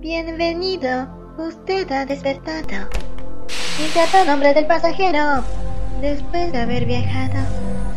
Bienvenido, 0.00 1.08
usted 1.38 1.90
ha 1.90 2.06
despertado. 2.06 2.88
Inserta 3.80 4.24
nombre 4.24 4.54
del 4.54 4.64
pasajero. 4.68 5.42
Después 6.00 6.52
de 6.52 6.58
haber 6.58 6.84
viajado 6.84 7.34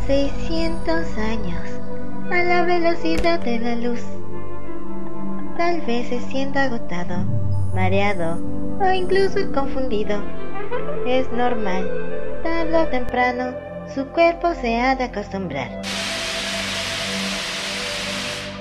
600 0.08 1.16
años 1.20 1.62
a 2.32 2.44
la 2.44 2.64
velocidad 2.64 3.40
de 3.42 3.60
la 3.60 3.76
luz, 3.76 4.02
tal 5.58 5.82
vez 5.82 6.10
se 6.10 6.20
sienta 6.22 6.64
agotado, 6.64 7.24
mareado 7.76 8.42
o 8.80 8.92
incluso 8.92 9.52
confundido. 9.54 10.24
Es 11.06 11.32
normal, 11.32 11.88
tarde 12.42 12.78
o 12.78 12.88
temprano 12.88 13.54
su 13.94 14.08
cuerpo 14.08 14.56
se 14.56 14.82
ha 14.82 14.96
de 14.96 15.04
acostumbrar. 15.04 15.70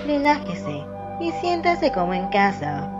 Relájese 0.06 0.84
y 1.22 1.32
siéntase 1.40 1.90
como 1.90 2.12
en 2.12 2.28
casa. 2.28 2.99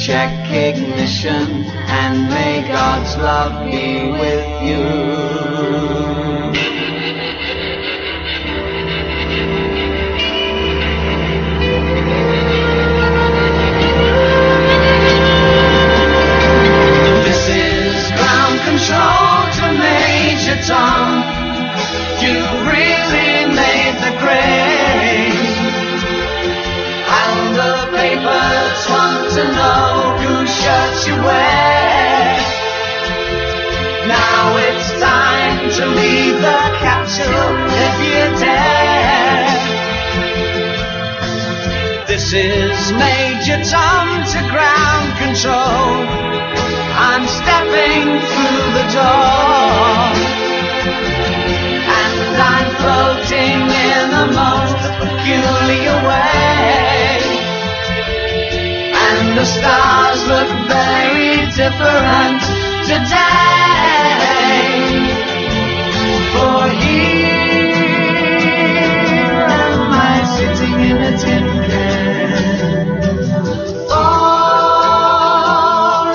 Check 0.00 0.50
ignition 0.50 1.66
and 1.90 2.30
may 2.30 2.66
God's 2.66 3.18
love 3.18 3.70
be 3.70 4.10
with 4.10 4.46
you. 4.62 4.84
This 17.26 17.48
is 17.50 18.10
ground 18.16 18.58
control 18.64 19.52
to 19.58 19.66
Major 19.78 20.58
Tom. 20.66 21.20
You 22.22 22.40
really 22.64 23.54
made 23.54 23.96
the 24.00 24.18
grade. 24.18 24.59
To 29.34 29.44
know 29.44 30.16
whose 30.18 30.50
shirts 30.50 31.06
you 31.06 31.14
wear. 31.14 32.34
Now 34.08 34.56
it's 34.58 34.90
time 34.98 35.70
to 35.78 35.86
leave 35.86 36.34
the 36.34 36.62
capsule 36.82 37.54
if 37.86 37.94
you 38.10 38.22
dare. 38.42 38.90
This 42.08 42.32
is 42.32 42.92
Major 42.92 43.62
Tom 43.70 44.06
to 44.32 44.40
ground 44.50 45.08
control. 45.22 45.94
I'm 47.08 47.24
stepping 47.38 48.06
through 48.30 48.66
the 48.78 48.86
door. 48.98 50.10
And 52.02 52.36
I'm 52.50 52.68
floating 52.82 53.62
in 53.86 54.04
the 54.10 54.26
most 54.34 54.59
different 61.60 62.40
today. 62.88 63.20
For 66.32 66.62
here 66.80 67.84
am 69.44 69.92
I 69.92 70.24
sitting 70.36 70.76
in 70.90 70.96
a 71.08 71.12
tin 71.22 71.46
can. 71.68 72.30
Far 73.90 75.20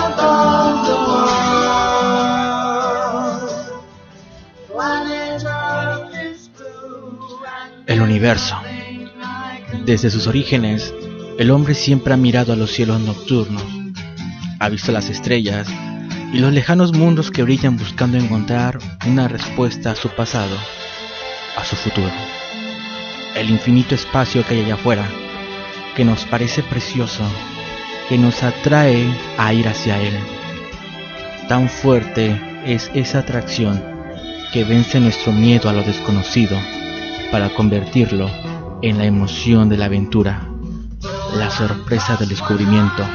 above 0.09 0.77
the 0.89 0.97
world. 1.05 1.85
Planet 4.71 5.41
Earth 5.45 6.13
is 6.25 6.41
blue 6.57 7.45
and 7.45 7.71
El 7.85 7.99
universo. 8.01 8.55
Desde 9.85 10.09
sus 10.09 10.25
orígenes, 10.25 10.91
el 11.37 11.51
hombre 11.51 11.75
siempre 11.75 12.15
ha 12.15 12.17
mirado 12.17 12.51
a 12.51 12.55
los 12.55 12.71
cielos 12.71 12.99
nocturnos, 12.99 13.84
ha 14.65 14.69
visto 14.69 14.91
las 14.91 15.11
estrellas 15.11 15.67
y 16.33 16.39
los 16.39 16.51
lejanos 16.51 16.91
mundos 16.91 17.29
que 17.29 17.43
brillan 17.43 17.77
buscando 17.77 18.17
encontrar 18.17 18.79
una 19.05 19.27
respuesta 19.27 19.91
a 19.91 19.95
su 19.95 20.09
pasado, 20.09 20.57
a 21.55 21.63
su 21.63 21.75
futuro. 21.75 22.11
El 23.35 23.51
infinito 23.51 23.93
espacio 23.93 24.43
que 24.43 24.55
hay 24.55 24.61
allá 24.61 24.73
afuera, 24.73 25.07
que 25.95 26.03
nos 26.03 26.25
parece 26.25 26.63
precioso, 26.63 27.23
que 28.09 28.17
nos 28.17 28.41
atrae 28.41 29.05
a 29.37 29.53
ir 29.53 29.67
hacia 29.67 30.01
él. 30.01 30.17
Tan 31.47 31.69
fuerte 31.69 32.41
es 32.65 32.89
esa 32.95 33.19
atracción 33.19 33.83
que 34.51 34.63
vence 34.63 34.99
nuestro 34.99 35.31
miedo 35.31 35.69
a 35.69 35.73
lo 35.73 35.83
desconocido 35.83 36.57
para 37.31 37.51
convertirlo 37.53 38.31
en 38.81 38.97
la 38.97 39.05
emoción 39.05 39.69
de 39.69 39.77
la 39.77 39.85
aventura, 39.85 40.49
la 41.35 41.51
sorpresa 41.51 42.17
del 42.17 42.29
descubrimiento, 42.29 43.05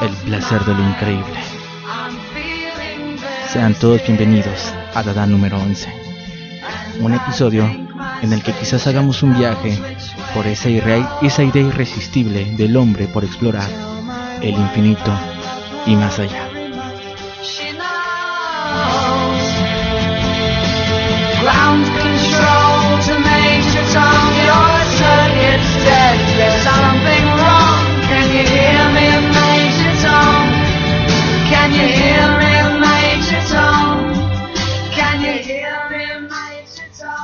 el 0.00 0.12
placer 0.24 0.64
de 0.64 0.74
lo 0.74 0.88
increíble. 0.88 1.34
Sean 3.48 3.74
todos 3.74 4.02
bienvenidos 4.04 4.72
a 4.94 5.02
Dada 5.02 5.26
número 5.26 5.58
11, 5.58 5.92
un 7.00 7.14
episodio 7.14 7.64
en 8.22 8.32
el 8.32 8.42
que 8.42 8.52
quizás 8.52 8.86
hagamos 8.86 9.22
un 9.22 9.36
viaje 9.36 9.78
por 10.34 10.46
esa, 10.46 10.68
idea 10.68 11.62
irresistible 11.62 12.44
del 12.56 12.76
hombre 12.76 13.06
por 13.06 13.24
explorar 13.24 13.70
el 14.40 14.54
infinito 14.54 15.12
y 15.86 15.96
más 15.96 16.18
allá. 16.18 16.48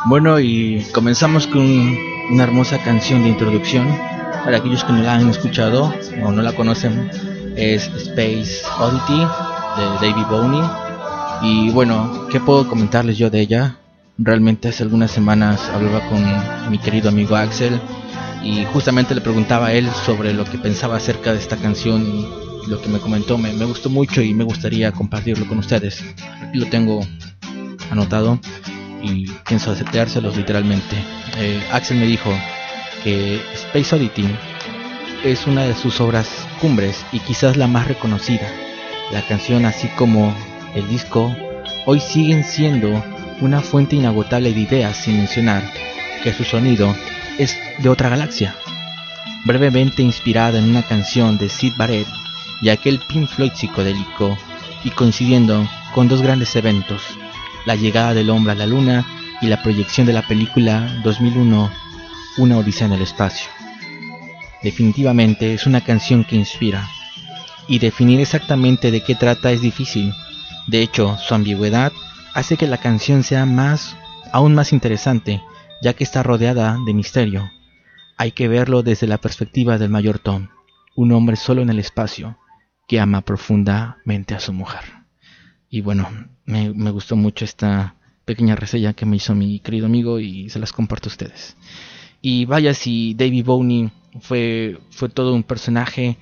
Bueno, 0.07 0.39
y 0.39 0.85
comenzamos 0.93 1.47
con 1.47 1.63
una 2.31 2.43
hermosa 2.43 2.77
canción 2.83 3.23
de 3.23 3.31
introducción. 3.31 3.89
Para 4.45 4.59
aquellos 4.59 4.85
que 4.85 4.93
no 4.93 5.03
la 5.03 5.15
han 5.15 5.31
escuchado 5.31 5.95
o 6.23 6.31
no 6.31 6.43
la 6.43 6.53
conocen, 6.53 7.11
es 7.57 7.85
Space 7.85 8.61
Oddity 8.79 9.21
de 9.79 10.07
David 10.07 10.27
Bowie. 10.29 10.63
Y 11.41 11.71
bueno, 11.71 12.29
¿qué 12.31 12.39
puedo 12.39 12.69
comentarles 12.69 13.17
yo 13.17 13.31
de 13.31 13.41
ella? 13.41 13.79
Realmente 14.19 14.69
hace 14.69 14.83
algunas 14.83 15.11
semanas 15.11 15.71
hablaba 15.71 16.07
con 16.11 16.23
mi 16.71 16.77
querido 16.77 17.09
amigo 17.09 17.35
Axel 17.35 17.81
y 18.43 18.67
justamente 18.67 19.15
le 19.15 19.23
preguntaba 19.23 19.69
a 19.69 19.73
él 19.73 19.89
sobre 20.05 20.35
lo 20.35 20.45
que 20.45 20.59
pensaba 20.59 20.97
acerca 20.97 21.33
de 21.33 21.39
esta 21.39 21.57
canción 21.57 22.03
y 22.07 22.69
lo 22.69 22.79
que 22.83 22.91
me 22.91 22.99
comentó 22.99 23.39
me, 23.39 23.55
me 23.55 23.65
gustó 23.65 23.89
mucho 23.89 24.21
y 24.21 24.35
me 24.35 24.45
gustaría 24.45 24.93
compartirlo 24.93 25.49
con 25.49 25.59
ustedes. 25.61 26.05
Lo 26.53 26.67
tengo 26.67 27.01
anotado 27.91 28.39
y 29.05 29.27
pienso 29.47 29.71
aceptárselos 29.71 30.37
literalmente. 30.37 30.97
Eh, 31.37 31.63
Axel 31.71 31.99
me 31.99 32.07
dijo 32.07 32.31
que 33.03 33.41
Space 33.55 33.95
Oddity 33.95 34.27
es 35.23 35.47
una 35.47 35.65
de 35.65 35.75
sus 35.75 36.01
obras 36.01 36.29
cumbres 36.61 37.05
y 37.13 37.21
quizás 37.21 37.57
la 37.57 37.67
más 37.67 37.87
reconocida. 37.87 38.49
La 39.13 39.23
canción, 39.23 39.67
así 39.67 39.89
como 39.89 40.35
el 40.75 40.89
disco, 40.89 41.35
hoy 41.87 42.01
siguen 42.01 42.45
siendo 42.45 43.05
una 43.41 43.61
fuente 43.61 43.97
inagotable 43.97 44.53
de 44.53 44.61
ideas 44.61 44.97
sin 44.97 45.19
mencionar 45.19 45.63
que 46.23 46.33
su 46.33 46.45
sonido 46.45 46.95
es 47.39 47.57
de 47.79 47.89
otra 47.89 48.09
galaxia, 48.09 48.55
brevemente 49.45 50.03
inspirada 50.03 50.59
en 50.59 50.71
una 50.71 50.83
canción 50.83 51.37
de 51.37 51.49
Sid 51.49 51.75
Barrett 51.77 52.07
y 52.63 52.71
aquel 52.71 53.01
Pink 53.09 53.29
Floyd 53.29 53.53
psicodélico 53.55 54.39
y 54.85 54.91
coincidiendo 54.91 55.69
con 55.95 56.09
dos 56.09 56.23
grandes 56.23 56.55
eventos, 56.57 57.03
la 57.65 57.77
llegada 57.77 58.15
del 58.15 58.31
hombre 58.31 58.53
a 58.53 58.57
la 58.57 58.67
luna 58.67 59.07
y 59.41 59.47
la 59.47 59.63
proyección 59.63 60.07
de 60.07 60.13
la 60.13 60.23
película 60.23 61.01
2001 61.03 61.71
Una 62.39 62.59
Odisea 62.59 62.87
en 62.87 62.93
el 62.95 63.03
Espacio. 63.03 63.49
Definitivamente 64.63 65.53
es 65.55 65.67
una 65.67 65.83
canción 65.83 66.25
que 66.25 66.37
inspira, 66.37 66.89
y 67.69 67.79
definir 67.79 68.21
exactamente 68.21 68.91
de 68.91 69.03
qué 69.03 69.15
trata 69.15 69.53
es 69.53 69.61
difícil. 69.61 70.13
De 70.67 70.83
hecho, 70.83 71.17
su 71.19 71.35
ambigüedad 71.35 71.93
hace 72.35 72.57
que 72.57 72.67
la 72.67 72.79
canción 72.79 73.23
sea 73.23 73.47
más, 73.47 73.97
aún 74.33 74.55
más 74.55 74.73
interesante, 74.73 75.43
ya 75.83 75.95
que 75.95 76.05
está 76.05 76.23
rodeada 76.23 76.79
de 76.85 76.95
misterio. 76.95 77.51
Hay 78.17 78.33
que 78.33 78.49
verlo 78.49 78.83
desde 78.83 79.07
la 79.07 79.19
perspectiva 79.19 79.79
del 79.79 79.91
mayor 79.91 80.19
Tom, 80.19 80.49
un 80.97 81.13
hombre 81.13 81.37
solo 81.37 81.63
en 81.63 81.71
el 81.71 81.79
espacio, 81.79 82.39
que 82.87 83.01
ama 83.01 83.23
profundamente 83.23 84.35
a 84.35 84.41
su 84.41 84.53
mujer. 84.53 85.04
Y 85.75 85.81
bueno, 85.81 86.09
me, 86.47 86.71
gustó 86.93 87.17
mucho 87.17 87.45
esta 87.45 87.97
pequeña 88.25 88.55
reseña 88.55 88.93
que 88.93 89.07
me 89.07 89.17
hizo 89.17 89.35
mi 89.35 89.59
querido 89.59 89.87
amigo 89.87 90.21
y 90.21 90.49
se 90.49 90.61
las 90.61 90.73
comparto 90.73 91.09
a 91.09 91.11
ustedes. 91.11 91.57
Y 92.23 92.45
vaya 92.45 92.75
si 92.75 93.15
David 93.15 93.45
Bowie 93.45 93.91
fue, 94.21 94.79
fue 94.91 95.09
todo 95.09 95.35
un 95.35 95.43
personaje 95.43 96.17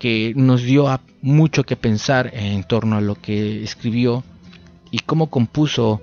que 0.00 0.32
nos 0.34 0.64
dio 0.64 0.88
mucho 1.22 1.62
que 1.62 1.76
pensar 1.76 2.32
en 2.34 2.64
torno 2.64 2.96
a 2.96 3.00
lo 3.00 3.14
que 3.14 3.62
escribió 3.62 4.24
y 4.90 4.98
cómo 4.98 5.30
compuso 5.30 6.02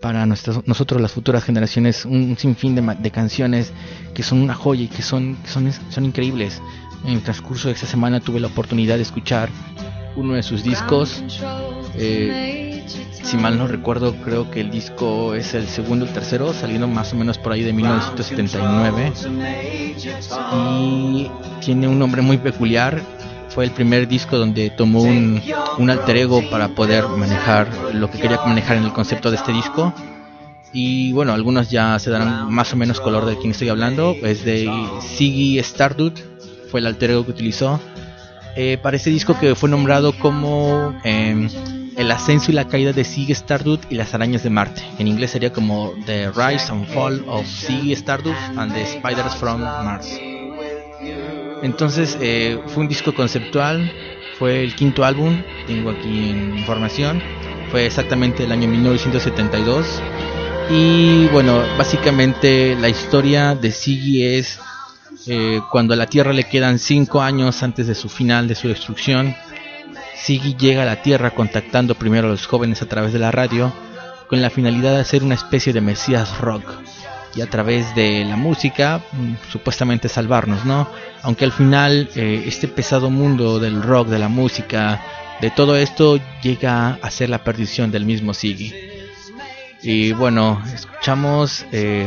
para 0.00 0.24
nuestras, 0.24 0.66
nosotros 0.66 0.98
las 1.02 1.12
futuras 1.12 1.44
generaciones 1.44 2.06
un, 2.06 2.38
sinfín 2.38 2.74
de, 2.74 2.80
de, 2.80 3.10
canciones 3.10 3.70
que 4.14 4.22
son 4.22 4.40
una 4.40 4.54
joya 4.54 4.84
y 4.84 4.88
que 4.88 5.02
son, 5.02 5.36
son, 5.44 5.70
son 5.90 6.06
increíbles. 6.06 6.62
En 7.04 7.12
el 7.12 7.22
transcurso 7.22 7.68
de 7.68 7.74
esta 7.74 7.86
semana 7.86 8.18
tuve 8.20 8.40
la 8.40 8.46
oportunidad 8.46 8.96
de 8.96 9.02
escuchar 9.02 9.50
uno 10.16 10.32
de 10.32 10.42
sus 10.42 10.64
discos. 10.64 11.22
Eh, 11.96 12.84
si 13.22 13.36
mal 13.36 13.58
no 13.58 13.66
recuerdo, 13.66 14.14
creo 14.24 14.50
que 14.50 14.60
el 14.60 14.70
disco 14.70 15.34
es 15.34 15.54
el 15.54 15.66
segundo 15.66 16.04
o 16.04 16.08
el 16.08 16.14
tercero, 16.14 16.52
saliendo 16.52 16.88
más 16.88 17.12
o 17.12 17.16
menos 17.16 17.38
por 17.38 17.52
ahí 17.52 17.62
de 17.62 17.72
1979. 17.72 19.12
Y 20.54 21.30
tiene 21.60 21.88
un 21.88 21.98
nombre 21.98 22.22
muy 22.22 22.38
peculiar. 22.38 23.00
Fue 23.48 23.64
el 23.64 23.72
primer 23.72 24.06
disco 24.06 24.38
donde 24.38 24.70
tomó 24.70 25.02
un, 25.02 25.42
un 25.78 25.90
alter 25.90 26.16
ego 26.18 26.48
para 26.50 26.68
poder 26.68 27.08
manejar 27.08 27.68
lo 27.92 28.08
que 28.10 28.18
quería 28.18 28.38
manejar 28.46 28.76
en 28.76 28.84
el 28.84 28.92
concepto 28.92 29.30
de 29.30 29.36
este 29.36 29.52
disco. 29.52 29.92
Y 30.72 31.12
bueno, 31.12 31.32
algunos 31.32 31.68
ya 31.68 31.98
se 31.98 32.10
darán 32.10 32.52
más 32.52 32.72
o 32.72 32.76
menos 32.76 33.00
color 33.00 33.26
de 33.26 33.36
quién 33.36 33.50
estoy 33.50 33.68
hablando. 33.68 34.14
Es 34.22 34.44
de 34.44 34.70
Ziggy 35.02 35.58
Stardust, 35.58 36.20
fue 36.70 36.80
el 36.80 36.86
alter 36.86 37.10
ego 37.10 37.24
que 37.24 37.32
utilizó. 37.32 37.80
Eh, 38.56 38.78
para 38.80 38.96
este 38.96 39.10
disco 39.10 39.38
que 39.38 39.54
fue 39.54 39.68
nombrado 39.68 40.12
como 40.12 40.94
eh, 41.04 41.48
El 42.00 42.10
ascenso 42.12 42.50
y 42.50 42.54
la 42.54 42.66
caída 42.66 42.94
de 42.94 43.04
Ziggy 43.04 43.32
Stardust 43.32 43.84
y 43.92 43.94
las 43.94 44.14
arañas 44.14 44.42
de 44.42 44.48
Marte. 44.48 44.82
En 44.98 45.06
inglés 45.06 45.32
sería 45.32 45.52
como 45.52 45.92
The 46.06 46.30
Rise 46.30 46.72
and 46.72 46.86
Fall 46.86 47.22
of 47.28 47.46
Ziggy 47.46 47.92
Stardust 47.92 48.40
and 48.56 48.72
the 48.72 48.86
Spiders 48.86 49.36
from 49.36 49.60
Mars. 49.60 50.18
Entonces 51.62 52.16
eh, 52.22 52.58
fue 52.68 52.84
un 52.84 52.88
disco 52.88 53.14
conceptual, 53.14 53.92
fue 54.38 54.64
el 54.64 54.74
quinto 54.74 55.04
álbum, 55.04 55.42
tengo 55.66 55.90
aquí 55.90 56.30
información, 56.30 57.22
fue 57.70 57.84
exactamente 57.84 58.44
el 58.44 58.52
año 58.52 58.66
1972. 58.66 60.00
Y 60.70 61.26
bueno, 61.26 61.62
básicamente 61.76 62.76
la 62.76 62.88
historia 62.88 63.54
de 63.54 63.72
Ziggy 63.72 64.24
es 64.24 64.58
eh, 65.26 65.60
cuando 65.70 65.92
a 65.92 65.98
la 65.98 66.06
Tierra 66.06 66.32
le 66.32 66.44
quedan 66.44 66.78
5 66.78 67.20
años 67.20 67.62
antes 67.62 67.86
de 67.86 67.94
su 67.94 68.08
final, 68.08 68.48
de 68.48 68.54
su 68.54 68.68
destrucción. 68.68 69.36
Ziggy 70.22 70.56
llega 70.56 70.82
a 70.82 70.86
la 70.86 71.02
Tierra 71.02 71.30
contactando 71.30 71.94
primero 71.94 72.28
a 72.28 72.30
los 72.30 72.46
jóvenes 72.46 72.82
a 72.82 72.86
través 72.86 73.12
de 73.12 73.18
la 73.18 73.30
radio 73.30 73.72
con 74.28 74.42
la 74.42 74.50
finalidad 74.50 74.92
de 74.92 75.00
hacer 75.00 75.24
una 75.24 75.34
especie 75.34 75.72
de 75.72 75.80
mesías 75.80 76.38
rock 76.38 76.64
y 77.34 77.40
a 77.40 77.46
través 77.48 77.94
de 77.94 78.24
la 78.24 78.36
música 78.36 79.00
supuestamente 79.50 80.08
salvarnos, 80.08 80.64
¿no? 80.64 80.88
Aunque 81.22 81.44
al 81.44 81.52
final 81.52 82.08
eh, 82.14 82.44
este 82.46 82.68
pesado 82.68 83.10
mundo 83.10 83.58
del 83.58 83.82
rock, 83.82 84.08
de 84.08 84.18
la 84.18 84.28
música, 84.28 85.00
de 85.40 85.50
todo 85.50 85.76
esto 85.76 86.18
llega 86.42 86.98
a 87.00 87.10
ser 87.10 87.30
la 87.30 87.42
perdición 87.42 87.90
del 87.90 88.04
mismo 88.04 88.34
Ziggy. 88.34 88.74
Y 89.82 90.12
bueno, 90.12 90.62
escuchamos, 90.74 91.64
eh, 91.72 92.06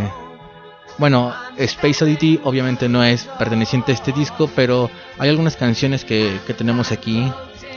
bueno, 0.98 1.34
Space 1.58 2.04
Oddity 2.04 2.40
obviamente 2.44 2.88
no 2.88 3.04
es 3.04 3.24
perteneciente 3.40 3.92
a 3.92 3.96
este 3.96 4.12
disco, 4.12 4.50
pero 4.56 4.92
hay 5.18 5.30
algunas 5.30 5.56
canciones 5.56 6.06
que, 6.06 6.40
que 6.46 6.54
tenemos 6.54 6.92
aquí 6.92 7.32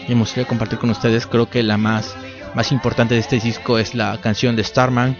y 0.08 0.14
me 0.14 0.20
gustaría 0.20 0.47
compartir 0.47 0.79
con 0.79 0.91
ustedes. 0.91 1.26
Creo 1.26 1.49
que 1.49 1.62
la 1.62 1.76
más, 1.76 2.17
más 2.55 2.73
importante 2.73 3.14
de 3.14 3.20
este 3.20 3.41
disco 3.41 3.79
es 3.79 3.94
la 3.94 4.20
canción 4.20 4.56
de 4.56 4.64
Starman, 4.64 5.17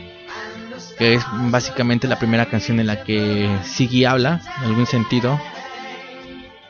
que 0.99 1.15
es 1.15 1.25
básicamente 1.51 2.09
la 2.09 2.19
primera 2.19 2.47
canción 2.47 2.81
en 2.81 2.87
la 2.87 3.03
que 3.03 3.49
Siggy 3.65 4.05
habla, 4.05 4.41
en 4.59 4.65
algún 4.69 4.87
sentido. 4.87 5.41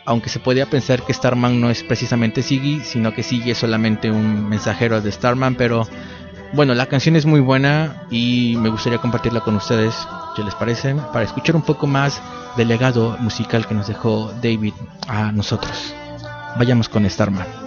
Aunque 0.05 0.29
se 0.29 0.39
podría 0.39 0.67
pensar 0.67 1.03
que 1.03 1.13
Starman 1.13 1.61
no 1.61 1.69
es 1.69 1.83
precisamente 1.83 2.43
Siggy, 2.43 2.81
sino 2.81 3.13
que 3.13 3.23
Siggy 3.23 3.51
es 3.51 3.59
solamente 3.59 4.11
un 4.11 4.49
mensajero 4.49 5.01
de 5.01 5.11
Starman, 5.11 5.57
pero 5.57 5.87
bueno, 6.53 6.75
la 6.75 6.87
canción 6.87 7.17
es 7.17 7.27
muy 7.27 7.41
buena 7.41 8.05
y 8.09 8.57
me 8.59 8.69
gustaría 8.69 8.99
compartirla 8.99 9.41
con 9.41 9.57
ustedes, 9.57 9.95
¿qué 10.37 10.45
les 10.45 10.55
parece? 10.55 10.95
Para 11.13 11.25
escuchar 11.25 11.57
un 11.57 11.63
poco 11.63 11.89
más 11.89 12.23
del 12.57 12.69
legado 12.69 13.17
musical 13.19 13.67
que 13.67 13.75
nos 13.75 13.89
dejó 13.89 14.33
David 14.41 14.75
a 15.09 15.33
nosotros. 15.33 15.93
Vayamos 16.57 16.89
con 16.89 17.09
Starman. 17.09 17.66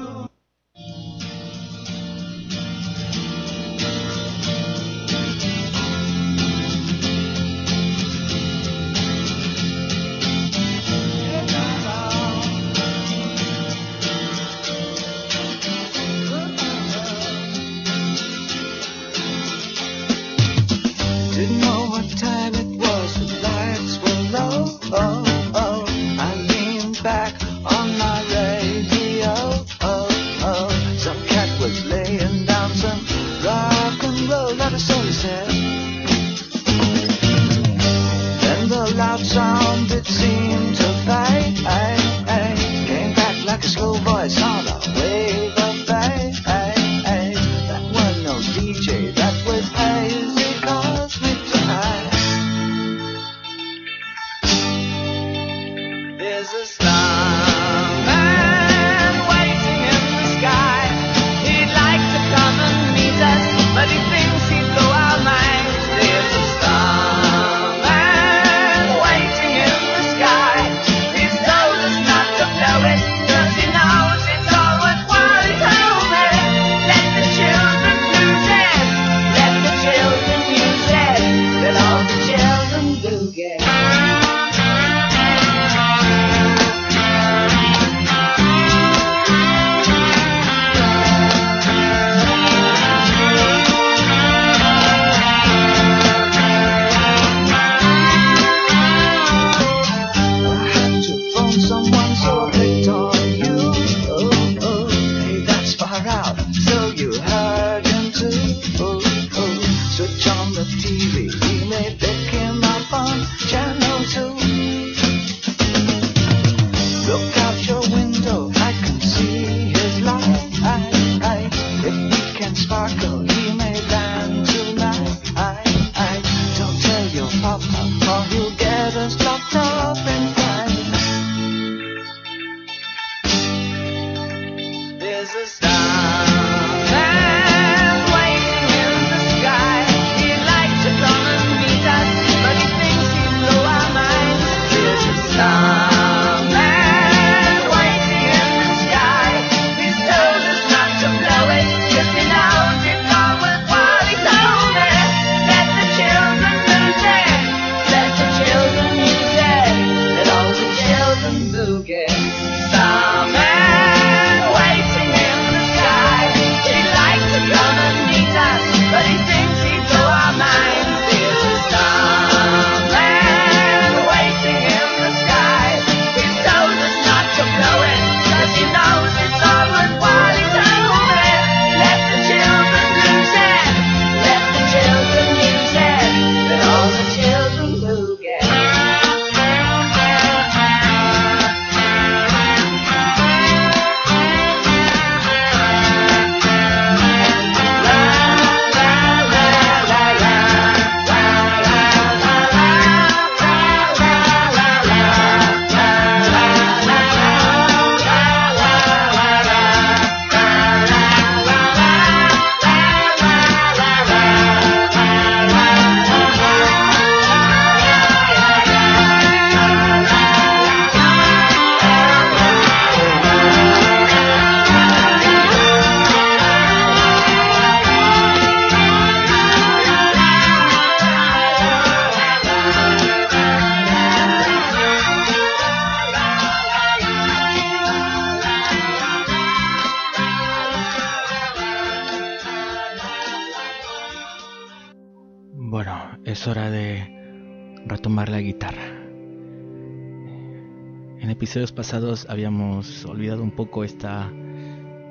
Episodios 251.49 251.71
pasados 251.71 252.27
habíamos 252.29 253.05
olvidado 253.05 253.41
un 253.41 253.49
poco 253.49 253.83
esta, 253.83 254.31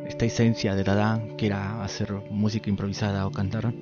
esta 0.06 0.24
esencia 0.24 0.76
de 0.76 0.84
Dada, 0.84 1.20
que 1.36 1.46
era 1.46 1.82
hacer 1.82 2.14
música 2.30 2.70
improvisada 2.70 3.26
o 3.26 3.32
cantar. 3.32 3.74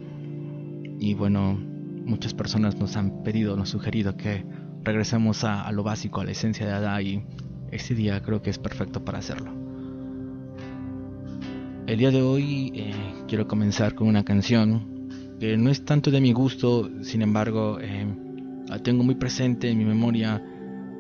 Y 0.98 1.12
bueno, 1.12 1.52
muchas 1.52 2.32
personas 2.32 2.76
nos 2.76 2.96
han 2.96 3.22
pedido, 3.22 3.58
nos 3.58 3.68
sugerido 3.68 4.16
que 4.16 4.46
regresemos 4.82 5.44
a, 5.44 5.66
a 5.66 5.72
lo 5.72 5.82
básico, 5.82 6.22
a 6.22 6.24
la 6.24 6.30
esencia 6.30 6.64
de 6.64 6.72
Dada 6.72 7.02
y 7.02 7.22
este 7.72 7.94
día 7.94 8.22
creo 8.22 8.40
que 8.40 8.48
es 8.48 8.58
perfecto 8.58 9.04
para 9.04 9.18
hacerlo. 9.18 9.52
El 11.86 11.98
día 11.98 12.10
de 12.10 12.22
hoy 12.22 12.72
eh, 12.74 12.94
quiero 13.28 13.46
comenzar 13.46 13.94
con 13.94 14.08
una 14.08 14.24
canción 14.24 15.10
que 15.38 15.58
no 15.58 15.68
es 15.68 15.84
tanto 15.84 16.10
de 16.10 16.22
mi 16.22 16.32
gusto, 16.32 16.88
sin 17.02 17.20
embargo, 17.20 17.78
eh, 17.82 18.06
la 18.66 18.82
tengo 18.82 19.04
muy 19.04 19.16
presente 19.16 19.68
en 19.68 19.76
mi 19.76 19.84
memoria 19.84 20.42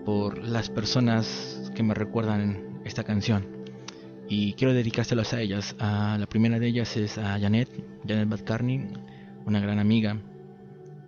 por 0.06 0.38
las 0.38 0.70
personas 0.70 1.72
que 1.74 1.82
me 1.82 1.92
recuerdan 1.92 2.80
esta 2.84 3.02
canción. 3.02 3.44
Y 4.28 4.54
quiero 4.54 4.72
dedicárselos 4.72 5.34
a 5.34 5.40
ellas. 5.40 5.74
A 5.80 6.16
la 6.18 6.26
primera 6.26 6.60
de 6.60 6.68
ellas 6.68 6.96
es 6.96 7.18
a 7.18 7.38
Janet, 7.40 7.68
Janet 8.06 8.28
Badcarney, 8.28 8.86
una 9.44 9.58
gran 9.58 9.80
amiga 9.80 10.16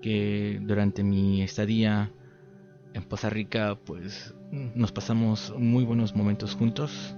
que 0.03 0.59
durante 0.63 1.05
mi 1.05 1.43
estadía 1.43 2.11
en 2.93 3.03
Costa 3.05 3.31
Rica, 3.31 3.79
pues 3.85 4.35
nos 4.51 4.91
pasamos 4.91 5.55
muy 5.57 5.85
buenos 5.85 6.17
momentos 6.17 6.57
juntos 6.57 7.15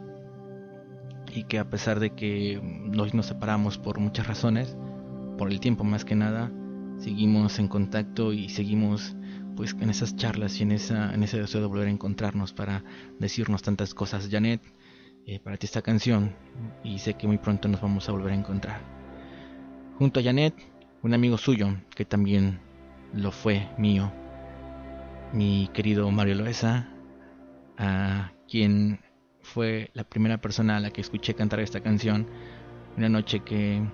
y 1.35 1.45
que 1.45 1.59
a 1.59 1.71
pesar 1.71 1.99
de 1.99 2.11
que 2.11 2.59
hoy 2.59 3.11
nos 3.15 3.27
separamos 3.27 3.79
por 3.79 4.01
muchas 4.01 4.27
razones, 4.27 4.77
por 5.39 5.51
el 5.51 5.61
tiempo 5.61 5.85
más 5.85 6.05
que 6.05 6.15
nada, 6.15 6.53
seguimos 6.99 7.59
en 7.59 7.69
contacto 7.69 8.35
y 8.35 8.51
seguimos 8.51 9.17
pues 9.61 9.76
en 9.79 9.90
esas 9.90 10.17
charlas 10.17 10.59
y 10.59 10.62
en 10.62 10.73
esa 10.73 11.12
en 11.12 11.23
ese 11.23 11.38
deseo 11.38 11.61
de 11.61 11.67
volver 11.67 11.88
a 11.88 11.90
encontrarnos 11.90 12.55
para 12.55 12.83
decirnos 13.19 13.61
tantas 13.61 13.93
cosas. 13.93 14.31
Janet, 14.31 14.62
eh, 15.26 15.38
para 15.38 15.59
ti 15.59 15.67
esta 15.67 15.83
canción 15.83 16.35
y 16.83 16.99
sé 16.99 17.12
que 17.12 17.26
muy 17.26 17.37
pronto 17.37 17.69
nos 17.69 17.83
vamos 17.83 18.09
a 18.09 18.12
volver 18.12 18.33
a 18.33 18.37
encontrar. 18.37 18.81
Junto 19.99 20.19
a 20.19 20.23
Janet, 20.23 20.55
un 21.02 21.12
amigo 21.12 21.37
suyo 21.37 21.76
que 21.95 22.07
también 22.07 22.59
lo 23.12 23.33
fue 23.33 23.69
mío, 23.76 24.11
mi 25.35 25.69
querido 25.75 26.11
Mario 26.11 26.37
Loesa, 26.37 26.88
a 27.76 28.33
quien 28.49 29.00
fue 29.43 29.90
la 29.93 30.05
primera 30.05 30.40
persona 30.40 30.79
a 30.79 30.81
la 30.81 30.90
que 30.90 31.02
escuché 31.02 31.35
cantar 31.35 31.61
esta 31.61 31.83
canción 31.83 32.26
una 32.97 33.11
noche 33.11 33.40
que 33.40 33.87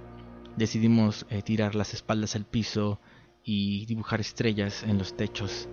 decidimos 0.57 1.27
eh, 1.29 1.43
tirar 1.43 1.75
las 1.75 1.93
espaldas 1.93 2.37
al 2.37 2.45
piso 2.45 3.01
y 3.47 3.87
dibujar 3.87 4.21
estrellas 4.21 4.83
en 4.83 4.99
los 4.99 5.17
techos. 5.17 5.69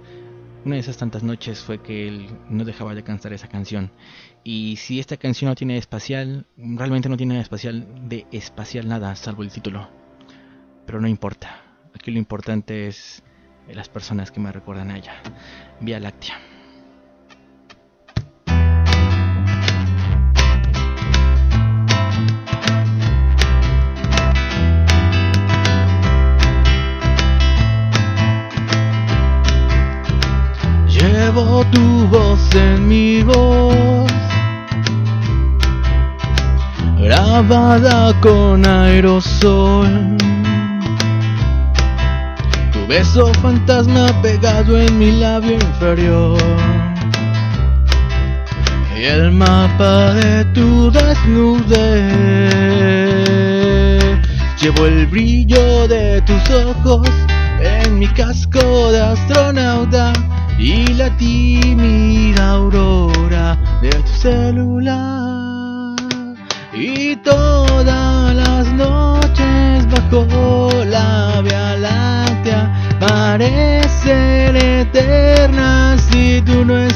Una 0.64 0.76
de 0.76 0.82
esas 0.82 0.96
tantas 0.96 1.24
noches 1.24 1.60
fue 1.60 1.82
que 1.82 2.08
él 2.08 2.30
no 2.48 2.64
dejaba 2.64 2.96
de 2.96 3.04
cantar 3.04 3.34
esa 3.34 3.50
canción. 3.50 3.92
Y 4.46 4.78
si 4.78 5.00
esta 5.00 5.18
canción 5.18 5.50
no 5.50 5.56
tiene 5.56 5.78
espacial, 5.78 6.46
realmente 6.56 7.10
no 7.10 7.18
tiene 7.18 7.42
espacial 7.42 8.08
de 8.08 8.26
espacial 8.32 8.88
nada, 8.88 9.14
salvo 9.16 9.44
el 9.44 9.52
título. 9.52 9.90
Pero 10.86 11.02
no 11.02 11.08
importa. 11.08 11.62
Aquí 11.94 12.12
lo 12.12 12.20
importante 12.20 12.88
es 12.88 13.24
las 13.68 13.90
personas 13.90 14.32
que 14.32 14.40
me 14.40 14.52
recuerdan 14.52 14.92
a 14.92 14.98
ella. 14.98 15.16
Vía 15.82 16.00
Láctea. 16.00 16.53
Tu 31.74 32.08
voz 32.08 32.40
en 32.56 32.88
mi 32.88 33.24
voz, 33.24 34.12
grabada 37.00 38.14
con 38.22 38.66
aerosol. 38.66 40.18
Tu 42.72 42.88
beso 42.88 43.34
fantasma 43.42 44.06
pegado 44.22 44.80
en 44.80 44.98
mi 45.00 45.12
labio 45.12 45.54
inferior. 45.54 46.38
Y 48.96 49.04
el 49.06 49.32
mapa 49.32 50.14
de 50.14 50.46
tu 50.54 50.92
desnudez. 50.92 51.74
Llevo 54.62 54.86
el 54.86 55.08
brillo 55.08 55.88
de 55.88 56.22
tus 56.22 56.50
ojos 56.52 57.10
en 57.60 58.00
mi 58.00 58.08
casco 58.08 58.92
de 58.92 59.02
astronauta 59.02 60.14
y 60.64 60.94
la 60.94 61.10
tímida 61.18 62.52
aurora 62.52 63.58
de 63.82 63.90
tu 63.90 64.08
celular. 64.08 65.98
Y 66.74 67.18
todas 67.18 68.34
las 68.34 68.72
noches 68.72 69.86
bajo 69.92 70.72
la 70.86 71.42
Vía 71.44 71.76
Láctea 71.76 72.98
parecen 72.98 74.56
eternas 74.56 76.02
si 76.10 76.42
tú 76.42 76.64
no 76.64 76.78
estás. 76.78 76.93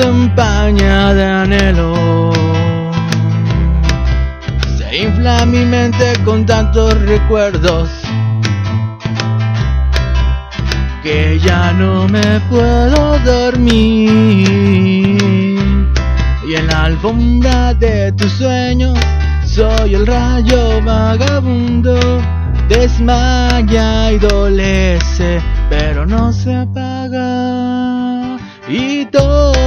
Se 0.00 0.08
empaña 0.08 1.12
de 1.14 1.24
anhelo. 1.24 2.32
Se 4.78 4.98
infla 5.04 5.44
mi 5.46 5.64
mente 5.64 6.12
con 6.24 6.46
tantos 6.46 6.94
recuerdos 7.02 7.88
que 11.02 11.38
ya 11.40 11.72
no 11.72 12.08
me 12.08 12.40
puedo 12.48 13.18
dormir. 13.20 15.18
Y 16.48 16.54
en 16.54 16.66
la 16.66 16.84
alfombra 16.84 17.74
de 17.74 18.12
tus 18.12 18.32
sueños 18.32 18.98
soy 19.44 19.94
el 19.94 20.06
rayo 20.06 20.82
vagabundo. 20.82 21.98
Desmaya 22.68 24.12
y 24.12 24.18
dolece, 24.18 25.42
pero 25.68 26.06
no 26.06 26.32
se 26.32 26.54
apaga. 26.54 28.38
Y 28.68 29.04
las 29.06 29.59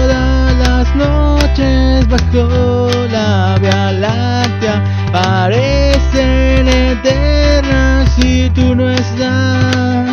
bajo 2.10 2.90
la 3.12 3.58
Vía 3.62 3.92
Láctea 3.92 4.84
parecen 5.12 6.68
eternas 6.68 8.10
si 8.16 8.50
tú 8.50 8.76
no 8.76 8.90
estás. 8.90 10.10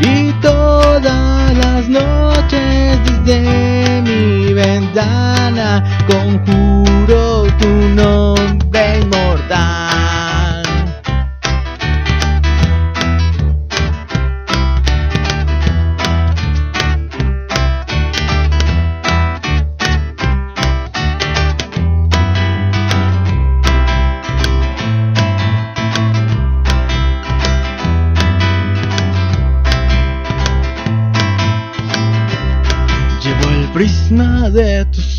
Y 0.00 0.32
todas 0.42 1.56
las 1.56 1.88
noches 1.88 2.98
desde 3.24 4.02
mi 4.02 4.52
ventana 4.52 5.84
conjuro 6.08 7.46
tu 7.60 7.68
nombre 7.94 8.33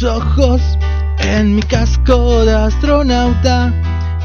ojos 0.06 0.62
en 1.20 1.56
mi 1.56 1.62
casco 1.62 2.46
de 2.46 2.54
astronauta 2.54 3.74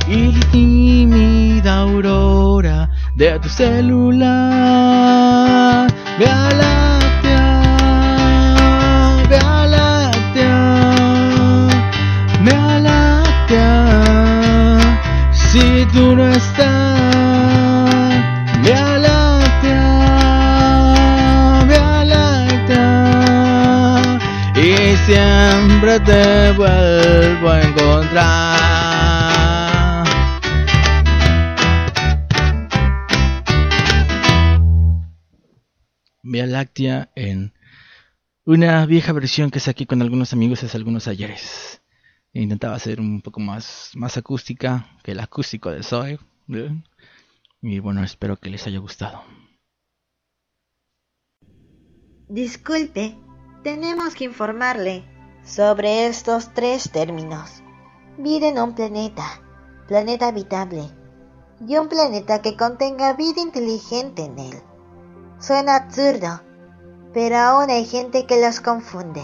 y 0.07 0.33
la 0.33 0.41
tímida 0.51 1.79
aurora 1.81 2.91
de 3.15 3.39
tu 3.39 3.49
celular. 3.49 4.31
Vía 6.19 6.49
Láctea, 6.59 7.20
Vía 7.20 7.20
siempre 25.06 26.00
te 26.00 26.52
vuelvo 26.52 27.49
a 27.49 27.63
encontrar. 27.63 28.71
Vía 36.23 36.47
Láctea 36.47 37.10
en 37.17 37.52
una 38.45 38.86
vieja 38.86 39.13
versión 39.13 39.50
que 39.50 39.60
saqué 39.60 39.86
con 39.86 40.02
algunos 40.02 40.32
amigos 40.32 40.63
hace 40.63 40.76
algunos 40.76 41.08
ayeres. 41.08 41.82
Intentaba 42.32 42.76
hacer 42.76 43.00
un 43.00 43.23
poco 43.23 43.41
más, 43.41 43.91
más 43.95 44.17
acústica 44.17 44.86
que 45.02 45.13
el 45.13 45.21
acústico 45.21 45.71
de 45.71 45.82
Zoe. 45.82 46.19
¿eh? 46.49 46.82
Y 47.63 47.78
bueno, 47.80 48.04
espero 48.04 48.36
que 48.36 48.50
les 48.50 48.67
haya 48.67 48.78
gustado. 48.78 49.25
Disculpe, 52.28 53.17
tenemos 53.63 54.15
que 54.15 54.25
informarle 54.25 55.05
sobre 55.45 56.07
estos 56.07 56.55
tres 56.55 56.91
términos. 56.91 57.63
Vida 58.17 58.49
en 58.49 58.59
un 58.59 58.75
planeta, 58.75 59.25
planeta 59.87 60.29
habitable, 60.29 60.91
y 61.67 61.77
un 61.77 61.89
planeta 61.89 62.41
que 62.41 62.57
contenga 62.57 63.13
vida 63.13 63.43
inteligente 63.43 64.25
en 64.25 64.39
él. 64.39 64.63
Suena 65.39 65.77
absurdo, 65.77 66.41
pero 67.13 67.37
aún 67.37 67.71
hay 67.71 67.85
gente 67.85 68.27
que 68.27 68.41
los 68.41 68.61
confunde. 68.61 69.23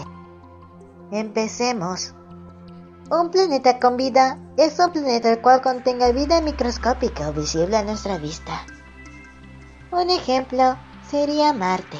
Empecemos. 1.11 2.13
Un 3.09 3.31
planeta 3.31 3.79
con 3.79 3.97
vida 3.97 4.37
es 4.57 4.77
un 4.79 4.91
planeta 4.91 5.31
el 5.31 5.41
cual 5.41 5.61
contenga 5.61 6.11
vida 6.11 6.41
microscópica 6.41 7.29
o 7.29 7.33
visible 7.33 7.77
a 7.77 7.83
nuestra 7.83 8.17
vista. 8.17 8.65
Un 9.91 10.09
ejemplo 10.09 10.77
sería 11.09 11.53
Marte, 11.53 11.97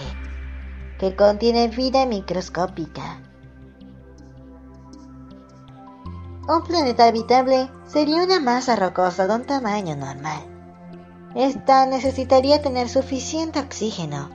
que 0.99 1.15
contiene 1.15 1.67
vida 1.67 2.05
microscópica. 2.05 3.21
Un 6.47 6.63
planeta 6.63 7.07
habitable 7.07 7.69
sería 7.85 8.23
una 8.23 8.39
masa 8.39 8.75
rocosa 8.75 9.27
de 9.27 9.35
un 9.35 9.45
tamaño 9.45 9.95
normal. 9.95 10.41
Esta 11.35 11.85
necesitaría 11.85 12.61
tener 12.61 12.89
suficiente 12.89 13.59
oxígeno 13.59 14.29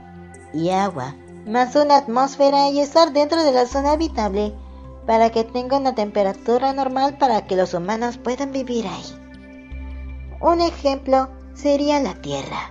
y 0.53 0.69
agua, 0.69 1.15
más 1.47 1.75
una 1.75 1.97
atmósfera 1.97 2.69
y 2.69 2.79
estar 2.79 3.11
dentro 3.13 3.43
de 3.43 3.51
la 3.51 3.65
zona 3.65 3.93
habitable 3.93 4.53
para 5.05 5.31
que 5.31 5.43
tenga 5.43 5.77
una 5.77 5.95
temperatura 5.95 6.71
normal 6.73 7.17
para 7.17 7.45
que 7.45 7.55
los 7.55 7.73
humanos 7.73 8.17
puedan 8.17 8.51
vivir 8.51 8.87
ahí. 8.87 9.23
Un 10.39 10.61
ejemplo 10.61 11.29
sería 11.53 11.99
la 11.99 12.13
Tierra. 12.15 12.69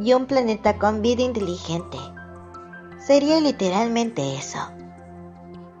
Y 0.00 0.12
un 0.12 0.26
planeta 0.26 0.78
con 0.78 1.02
vida 1.02 1.22
inteligente. 1.22 1.98
Sería 2.98 3.40
literalmente 3.40 4.36
eso. 4.36 4.58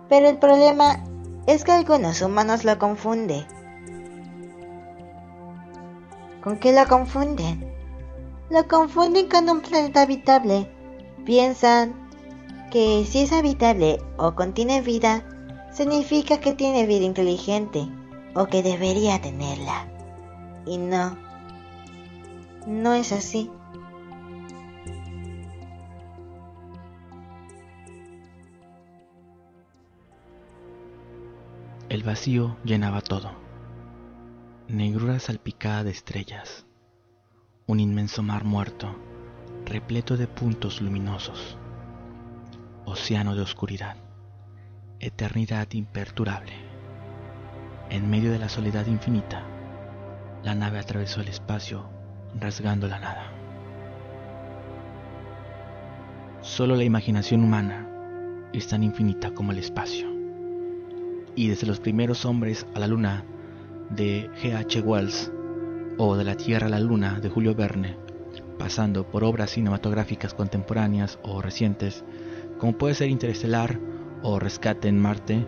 Pero 0.08 0.28
el 0.28 0.38
problema 0.38 1.04
es 1.46 1.64
que 1.64 1.72
algunos 1.72 2.22
humanos 2.22 2.64
lo 2.64 2.78
confunden. 2.78 3.46
¿Con 6.42 6.58
qué 6.58 6.72
lo 6.72 6.86
confunden? 6.86 7.72
Lo 8.50 8.66
confunden 8.66 9.28
con 9.28 9.48
un 9.50 9.60
planeta 9.60 10.02
habitable. 10.02 10.70
Piensan 11.24 11.94
que 12.70 13.04
si 13.06 13.20
es 13.20 13.32
habitable 13.32 14.00
o 14.16 14.34
contiene 14.34 14.80
vida, 14.80 15.24
significa 15.72 16.40
que 16.40 16.54
tiene 16.54 16.86
vida 16.86 17.04
inteligente 17.04 17.86
o 18.34 18.46
que 18.46 18.62
debería 18.62 19.20
tenerla. 19.20 19.86
Y 20.66 20.78
no, 20.78 21.16
no 22.66 22.94
es 22.94 23.12
así. 23.12 23.50
El 31.88 32.02
vacío 32.02 32.58
llenaba 32.64 33.00
todo. 33.00 33.30
Negrura 34.68 35.18
salpicada 35.20 35.84
de 35.84 35.90
estrellas. 35.90 36.66
Un 37.66 37.80
inmenso 37.80 38.22
mar 38.22 38.44
muerto, 38.44 38.94
repleto 39.64 40.18
de 40.18 40.26
puntos 40.26 40.82
luminosos. 40.82 41.56
Océano 42.84 43.34
de 43.34 43.40
oscuridad. 43.40 43.96
Eternidad 45.00 45.72
imperturable. 45.72 46.52
En 47.88 48.10
medio 48.10 48.32
de 48.32 48.38
la 48.38 48.50
soledad 48.50 48.86
infinita, 48.86 49.42
la 50.42 50.54
nave 50.54 50.80
atravesó 50.80 51.22
el 51.22 51.28
espacio 51.28 51.88
rasgando 52.38 52.86
la 52.86 52.98
nada. 52.98 53.32
Solo 56.42 56.76
la 56.76 56.84
imaginación 56.84 57.42
humana 57.42 57.88
es 58.52 58.68
tan 58.68 58.82
infinita 58.82 59.30
como 59.30 59.52
el 59.52 59.58
espacio 59.58 60.17
y 61.38 61.46
desde 61.46 61.68
los 61.68 61.78
primeros 61.78 62.24
hombres 62.24 62.66
a 62.74 62.80
la 62.80 62.88
luna 62.88 63.24
de 63.90 64.28
G.H. 64.42 64.80
Wells 64.80 65.30
o 65.96 66.16
de 66.16 66.24
la 66.24 66.36
Tierra 66.36 66.66
a 66.66 66.70
la 66.70 66.80
Luna 66.80 67.20
de 67.20 67.28
Julio 67.28 67.54
Verne, 67.54 67.96
pasando 68.58 69.08
por 69.08 69.22
obras 69.22 69.50
cinematográficas 69.50 70.34
contemporáneas 70.34 71.20
o 71.22 71.40
recientes, 71.40 72.04
como 72.58 72.76
puede 72.76 72.96
ser 72.96 73.08
Interestelar 73.08 73.78
o 74.24 74.40
Rescate 74.40 74.88
en 74.88 74.98
Marte, 74.98 75.46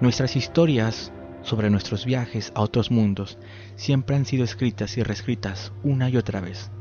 nuestras 0.00 0.34
historias 0.34 1.12
sobre 1.42 1.70
nuestros 1.70 2.04
viajes 2.04 2.50
a 2.56 2.62
otros 2.62 2.90
mundos 2.90 3.38
siempre 3.76 4.16
han 4.16 4.24
sido 4.24 4.42
escritas 4.42 4.98
y 4.98 5.04
reescritas 5.04 5.72
una 5.84 6.08
y 6.08 6.16
otra 6.16 6.40
vez, 6.40 6.72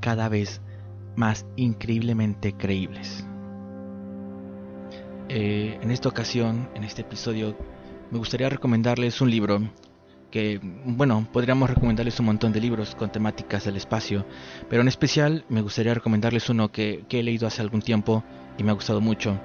cada 0.00 0.28
vez 0.28 0.60
más 1.16 1.46
increíblemente 1.56 2.52
creíbles. 2.52 3.24
Eh, 5.34 5.78
en 5.80 5.90
esta 5.90 6.10
ocasión, 6.10 6.68
en 6.74 6.84
este 6.84 7.00
episodio, 7.00 7.56
me 8.10 8.18
gustaría 8.18 8.50
recomendarles 8.50 9.22
un 9.22 9.30
libro 9.30 9.62
que, 10.30 10.60
bueno, 10.84 11.26
podríamos 11.32 11.70
recomendarles 11.70 12.20
un 12.20 12.26
montón 12.26 12.52
de 12.52 12.60
libros 12.60 12.94
con 12.94 13.10
temáticas 13.10 13.64
del 13.64 13.78
espacio, 13.78 14.26
pero 14.68 14.82
en 14.82 14.88
especial 14.88 15.46
me 15.48 15.62
gustaría 15.62 15.94
recomendarles 15.94 16.50
uno 16.50 16.70
que, 16.70 17.06
he 17.08 17.22
leído 17.22 17.46
hace 17.46 17.62
algún 17.62 17.80
tiempo 17.80 18.22
y 18.58 18.62
me 18.62 18.72
ha 18.72 18.74
gustado 18.74 19.00
mucho. 19.00 19.40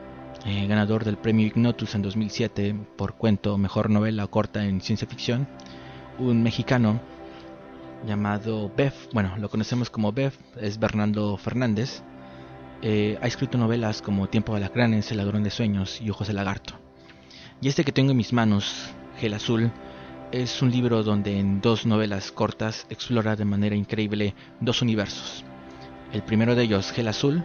Eh, 0.46 0.68
ganador 0.68 1.06
del 1.06 1.18
premio 1.18 1.48
Ignotus 1.48 1.96
en 1.96 2.02
2007 2.02 2.76
por 2.98 3.16
cuento 3.16 3.58
Mejor 3.58 3.90
Novela 3.90 4.28
Corta 4.28 4.66
en 4.66 4.82
Ciencia 4.82 5.08
Ficción, 5.08 5.48
un 6.20 6.44
mexicano 6.44 7.00
llamado 8.06 8.70
Bev, 8.76 8.94
bueno, 9.14 9.38
lo 9.38 9.48
conocemos 9.48 9.90
como 9.90 10.12
Bev, 10.12 10.34
es 10.60 10.80
Bernardo 10.80 11.38
Fernández. 11.38 12.04
Eh, 12.82 13.18
ha 13.22 13.28
escrito 13.28 13.58
novelas 13.58 14.02
como 14.02 14.28
Tiempo 14.28 14.54
de 14.54 14.58
Alacranes, 14.58 15.10
El 15.12 15.18
Ladrón 15.18 15.44
de 15.44 15.50
Sueños 15.50 16.00
y 16.00 16.10
Ojos 16.10 16.28
de 16.28 16.34
Lagarto. 16.34 16.76
Y 17.60 17.70
este 17.70 17.84
que 17.84 17.92
tengo 17.92 18.12
en 18.12 18.18
mis 18.18 18.34
manos, 18.34 18.92
Gel 19.20 19.34
Azul, 19.34 19.72
es 20.32 20.62
un 20.62 20.70
libro 20.70 21.02
donde 21.04 21.40
en 21.40 21.60
dos 21.60 21.86
novelas 21.86 22.32
cortas 22.32 22.86
explora 22.90 23.36
de 23.36 23.46
manera 23.46 23.76
increíble 23.76 24.36
dos 24.60 24.82
universos. 24.82 25.44
El 26.14 26.22
primero 26.22 26.54
de 26.54 26.64
ellos, 26.64 26.92
Gel 26.92 27.08
Azul, 27.08 27.44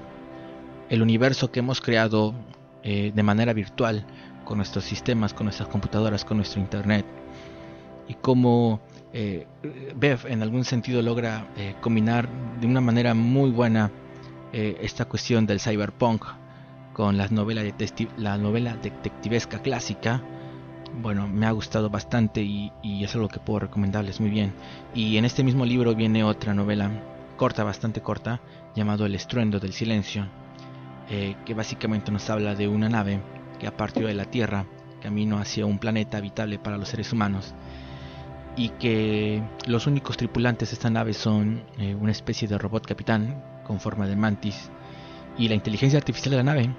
el 0.91 1.01
universo 1.01 1.51
que 1.51 1.61
hemos 1.61 1.81
creado 1.81 2.35
eh, 2.83 3.13
de 3.15 3.23
manera 3.23 3.55
virtual 3.55 4.05
con 4.45 4.59
nuestros 4.59 4.85
sistemas, 4.85 5.33
con 5.33 5.47
nuestras 5.47 5.69
computadoras, 5.69 6.25
con 6.27 6.37
nuestro 6.37 6.61
internet. 6.61 7.07
Y 8.07 8.15
cómo 8.15 8.83
eh, 9.15 9.47
Bev 9.97 10.27
en 10.27 10.43
algún 10.43 10.65
sentido 10.65 11.01
logra 11.01 11.47
eh, 11.57 11.75
combinar 11.81 12.29
de 12.61 12.67
una 12.67 12.83
manera 12.83 13.15
muy 13.15 13.51
buena 13.51 13.91
esta 14.53 15.07
cuestión 15.07 15.47
del 15.47 15.61
cyberpunk 15.61 16.25
con 16.93 17.17
la 17.17 17.29
novela, 17.29 17.63
la 18.19 18.37
novela 18.37 18.77
detectivesca 18.77 19.61
clásica 19.61 20.23
bueno, 21.01 21.27
me 21.27 21.47
ha 21.47 21.51
gustado 21.53 21.89
bastante 21.89 22.43
y, 22.43 22.73
es 22.83 23.15
algo 23.15 23.29
que 23.29 23.41
puedo 23.41 23.61
recomendarles 23.61 24.21
muy 24.21 24.31
bien. 24.31 24.53
Y 24.95 25.17
en 25.17 25.25
este 25.25 25.43
mismo 25.45 25.65
libro 25.65 25.95
viene 25.95 26.25
otra 26.25 26.55
novela 26.55 26.91
corta, 27.37 27.65
bastante 27.65 28.01
corta, 28.01 28.41
llamado 28.75 29.07
El 29.07 29.15
estruendo 29.15 29.59
del 29.59 29.73
silencio, 29.73 30.27
eh, 31.09 31.37
que 31.45 31.55
básicamente 31.55 32.13
nos 32.13 32.29
habla 32.31 32.55
de 32.55 32.69
una 32.69 32.89
nave 32.89 33.21
que 33.59 33.67
ha 33.67 33.77
partido 33.77 34.09
de 34.09 34.15
la 34.15 34.27
Tierra, 34.27 34.67
camino 35.01 35.39
hacia 35.39 35.67
un 35.67 35.79
planeta 35.79 36.19
habitable 36.19 36.59
para 36.59 36.79
los 36.79 36.89
seres 36.89 37.13
humanos, 37.13 37.55
y 38.57 38.69
que 38.71 39.43
los 39.67 39.87
únicos 39.87 40.17
tripulantes 40.17 40.71
de 40.71 40.75
esta 40.75 40.91
nave 40.91 41.15
son 41.15 41.65
eh, 41.79 41.95
una 41.95 42.13
especie 42.13 42.47
de 42.47 42.59
robot 42.59 42.87
capitán 42.87 43.52
con 43.65 43.81
forma 43.81 44.07
de 44.07 44.17
mantis 44.17 44.71
y 45.39 45.49
la 45.49 45.55
inteligencia 45.55 45.99
artificial 45.99 46.33
de 46.33 46.37
la 46.37 46.43
nave, 46.43 46.75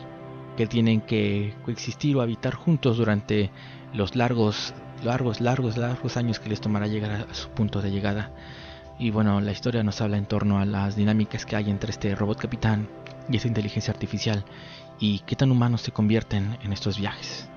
que 0.56 0.68
tienen 0.68 1.02
que 1.02 1.56
coexistir 1.66 2.16
o 2.16 2.22
habitar 2.22 2.54
juntos 2.54 2.98
durante 2.98 3.50
los 3.94 4.16
largos, 4.16 4.74
largos, 5.04 5.42
largos, 5.42 5.78
largos 5.78 6.18
años 6.18 6.40
que 6.40 6.50
les 6.50 6.62
tomará 6.62 6.88
llegar 6.88 7.28
a 7.30 7.34
su 7.34 7.50
punto 7.50 7.82
de 7.82 7.92
llegada. 7.92 8.32
Y 9.00 9.10
bueno, 9.10 9.42
la 9.42 9.52
historia 9.52 9.84
nos 9.84 10.02
habla 10.02 10.18
en 10.18 10.28
torno 10.28 10.60
a 10.60 10.66
las 10.66 10.96
dinámicas 10.96 11.46
que 11.46 11.56
hay 11.56 11.70
entre 11.70 11.92
este 11.92 12.14
robot 12.16 12.40
capitán 12.40 12.88
y 13.30 13.38
esta 13.38 13.48
inteligencia 13.48 13.92
artificial 13.92 14.46
y 15.00 15.20
qué 15.20 15.36
tan 15.36 15.52
humanos 15.52 15.82
se 15.82 15.92
convierten 15.92 16.58
en 16.64 16.74
estos 16.74 17.00
viajes. 17.00 17.50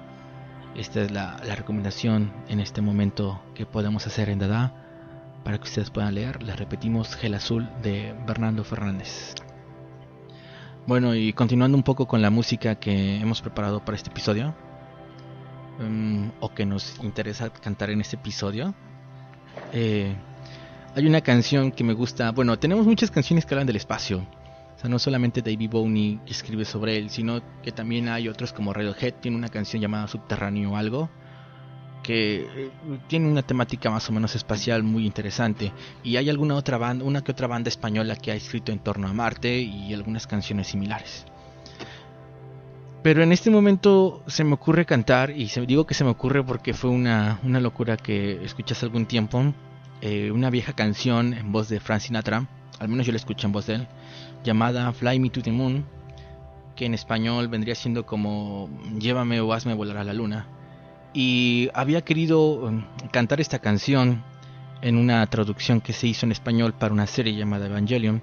Esta 0.75 1.03
es 1.03 1.11
la, 1.11 1.37
recomendación 1.37 2.33
en 2.49 2.61
este 2.61 2.81
momento 2.83 3.41
que 3.55 3.67
podemos 3.67 4.07
hacer 4.07 4.29
en 4.29 4.39
Dada 4.39 4.86
para 5.47 5.59
que 5.59 5.65
ustedes 5.65 5.89
puedan 5.89 6.15
leer. 6.15 6.43
Les 6.43 6.59
repetimos 6.59 7.15
Gel 7.15 7.35
Azul 7.35 7.71
de 7.81 8.15
Bernardo 8.27 8.65
Fernández. 8.65 9.35
Bueno, 10.87 11.15
y 11.15 11.33
continuando 11.33 11.79
un 11.79 11.85
poco 11.85 12.07
con 12.07 12.21
la 12.21 12.31
música 12.31 12.75
que 12.75 13.17
hemos 13.17 13.41
preparado 13.41 13.83
para 13.83 13.97
este 13.97 14.11
episodio, 14.11 14.55
Mm, 15.79 16.29
o 16.41 16.55
que 16.55 16.65
nos 16.65 16.99
interesa 17.03 17.51
cantar 17.51 17.91
en 17.91 18.01
este 18.01 18.17
episodio. 18.17 18.75
Eh, 19.73 20.15
hay 20.95 21.07
una 21.07 21.21
canción 21.21 21.71
que 21.71 21.85
me 21.85 21.93
gusta. 21.93 22.33
Bueno, 22.33 22.59
tenemos 22.59 22.87
muchas 22.87 23.11
canciones 23.11 23.45
que 23.45 23.55
hablan 23.55 23.67
del 23.67 23.77
espacio. 23.77 24.27
O 24.75 24.79
sea, 24.79 24.89
no 24.89 24.99
solamente 24.99 25.43
David 25.43 25.71
Bowie 25.71 26.21
escribe 26.27 26.65
sobre 26.65 26.97
él, 26.97 27.11
sino 27.11 27.43
que 27.63 27.73
también 27.73 28.09
hay 28.09 28.29
otros 28.29 28.53
como 28.53 28.73
Radiohead, 28.73 29.15
tiene 29.21 29.37
una 29.37 29.49
canción 29.49 29.83
llamada 29.83 30.07
Subterráneo 30.07 30.73
o 30.73 30.77
algo, 30.77 31.11
que 32.07 32.47
eh, 32.55 32.71
tiene 33.09 33.29
una 33.29 33.43
temática 33.43 33.91
más 33.91 34.09
o 34.09 34.13
menos 34.13 34.37
espacial 34.37 34.85
muy 34.85 35.05
interesante. 35.05 35.73
Y 36.05 36.17
hay 36.17 36.31
alguna 36.31 36.55
otra 36.55 36.79
banda, 36.79 37.05
una 37.05 37.23
que 37.23 37.33
otra 37.33 37.49
banda 37.49 37.69
española 37.69 38.15
que 38.15 38.31
ha 38.31 38.37
escrito 38.37 38.71
en 38.71 38.79
torno 38.79 39.09
a 39.09 39.13
Marte 39.13 39.59
y 39.59 39.93
algunas 39.93 40.29
canciones 40.29 40.69
similares. 40.69 41.27
Pero 43.03 43.25
en 43.25 43.33
este 43.33 43.51
momento 43.51 44.23
se 44.29 44.45
me 44.45 44.55
ocurre 44.55 44.87
cantar, 44.87 45.31
y 45.31 45.51
digo 45.67 45.85
que 45.85 45.95
se 45.95 46.05
me 46.05 46.11
ocurre 46.11 46.45
porque 46.45 46.75
fue 46.75 46.91
una, 46.91 47.41
locura 47.43 47.97
que 47.97 48.45
escuché 48.45 48.75
algún 48.83 49.07
tiempo, 49.07 49.53
eh, 50.01 50.31
una 50.31 50.51
vieja 50.51 50.75
canción 50.75 51.35
en 51.35 51.51
voz 51.51 51.69
de 51.69 51.81
Frank 51.81 52.01
Sinatra, 52.01 52.49
al 52.79 52.89
menos 52.89 53.07
yo 53.07 53.13
la 53.13 53.19
escuché 53.19 53.47
en 53.47 53.53
voz 53.53 53.67
de 53.67 53.75
él, 53.77 53.89
llamada 54.45 54.93
Fly 54.93 55.19
Me 55.19 55.31
to 55.31 55.43
the 55.43 55.53
Moon, 55.53 55.85
que 56.77 56.87
en 56.87 56.95
español 56.95 57.49
vendría 57.49 57.75
siendo 57.75 58.07
como 58.07 58.69
Llévame 58.99 59.41
o 59.41 59.53
hazme 59.53 59.75
volar 59.75 59.97
a 59.99 60.05
la 60.05 60.13
luna. 60.13 60.49
Y 61.17 61.71
había 61.73 62.03
querido 62.03 62.67
um, 62.67 62.85
cantar 63.11 63.41
esta 63.41 63.59
canción 63.59 64.23
en 64.83 64.99
una 64.99 65.27
traducción 65.27 65.81
que 65.81 65.95
se 65.95 66.07
hizo 66.07 66.27
en 66.27 66.33
español 66.33 66.75
para 66.75 66.93
una 66.93 67.07
serie 67.07 67.35
llamada 67.35 67.67
Evangelion 67.67 68.23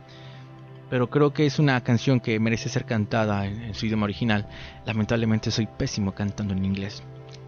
pero 0.94 1.10
creo 1.10 1.34
que 1.34 1.48
es 1.48 1.58
una 1.58 1.82
canción 1.82 2.20
que 2.20 2.40
merece 2.40 2.70
ser 2.70 2.86
cantada 2.86 3.48
en, 3.48 3.74
su 3.74 3.88
idioma 3.88 4.04
original. 4.04 4.48
Lamentablemente 4.86 5.50
soy 5.50 5.66
pésimo 5.66 6.14
cantando 6.14 6.54
en 6.54 6.64
inglés. 6.64 7.02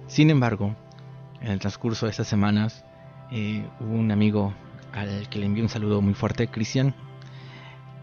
Sin 0.08 0.31
embargo, 0.31 0.75
en 1.41 1.51
el 1.51 1.60
transcurso 1.60 2.08
de 2.08 2.10
estas 2.10 2.27
semanas 2.27 2.84
eh, 3.31 3.63
hubo 3.79 3.93
un 3.93 4.12
amigo 4.12 4.55
al 4.93 5.29
que 5.29 5.38
le 5.38 5.45
envié 5.45 5.62
un 5.62 5.69
saludo 5.69 6.01
muy 6.01 6.15
fuerte, 6.15 6.47
Cristian, 6.47 6.95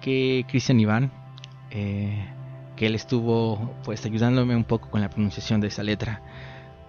que 0.00 0.46
Cristian 0.48 0.78
Iván, 0.78 1.10
eh, 1.72 2.24
que 2.76 2.86
él 2.86 2.94
estuvo 2.94 3.74
pues 3.82 4.06
ayudándome 4.06 4.54
un 4.54 4.62
poco 4.62 4.90
con 4.90 5.00
la 5.00 5.10
pronunciación 5.10 5.60
de 5.60 5.66
esa 5.66 5.82
letra. 5.82 6.22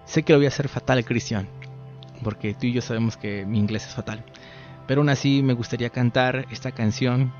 Sé 0.04 0.22
que 0.22 0.32
lo 0.32 0.38
voy 0.38 0.46
a 0.46 0.48
hacer 0.48 0.68
fatal, 0.68 1.04
Cristian, 1.04 1.48
porque 2.22 2.54
tú 2.54 2.66
y 2.66 2.72
yo 2.72 2.82
sabemos 2.82 3.16
que 3.16 3.46
mi 3.46 3.58
inglés 3.58 3.86
es 3.86 3.94
fatal. 3.94 4.24
Pero 4.86 5.00
aún 5.00 5.08
así 5.08 5.42
me 5.42 5.54
gustaría 5.54 5.90
cantar 5.90 6.46
esta 6.50 6.72
canción 6.72 7.32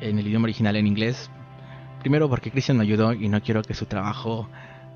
en 0.00 0.18
el 0.18 0.26
idioma 0.26 0.44
original 0.44 0.76
en 0.76 0.86
inglés. 0.86 1.30
Primero 2.00 2.28
porque 2.28 2.50
Christian 2.50 2.78
me 2.78 2.84
ayudó 2.84 3.12
y 3.12 3.28
no 3.28 3.42
quiero 3.42 3.62
que 3.62 3.74
su 3.74 3.86
trabajo, 3.86 4.48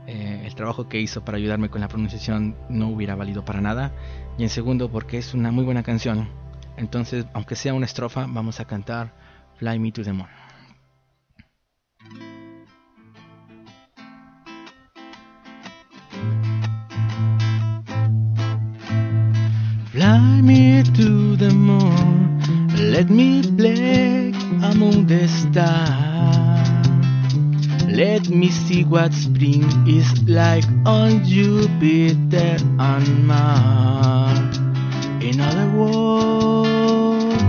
eh, 0.06 0.42
el 0.46 0.54
trabajo 0.54 0.88
que 0.88 1.00
hizo 1.00 1.24
para 1.24 1.36
ayudarme 1.36 1.68
con 1.68 1.80
la 1.80 1.88
pronunciación 1.88 2.56
no 2.68 2.88
hubiera 2.88 3.16
valido 3.16 3.44
para 3.44 3.60
nada. 3.60 3.92
Y 4.38 4.42
en 4.42 4.48
segundo 4.48 4.90
porque 4.90 5.18
es 5.18 5.34
una 5.34 5.50
muy 5.50 5.64
buena 5.64 5.82
canción. 5.82 6.28
Entonces, 6.76 7.26
aunque 7.34 7.56
sea 7.56 7.74
una 7.74 7.84
estrofa, 7.86 8.26
vamos 8.28 8.60
a 8.60 8.64
cantar 8.64 9.12
Fly 9.56 9.78
Me 9.78 9.92
to 9.92 10.02
the 10.02 10.12
Moon. 10.12 10.28
Fly 20.10 20.40
me 20.40 20.82
to 20.82 21.36
the 21.36 21.50
moon, 21.50 22.42
let 22.90 23.08
me 23.10 23.42
play 23.56 24.32
among 24.60 25.06
the 25.06 25.28
stars. 25.28 26.88
Let 27.86 28.28
me 28.28 28.48
see 28.48 28.82
what 28.82 29.12
spring 29.14 29.62
is 29.86 30.28
like 30.28 30.64
on 30.84 31.22
Jupiter 31.22 32.56
and 32.80 33.24
Mars. 33.24 34.58
In 35.22 35.40
other 35.40 35.68
words, 35.78 37.42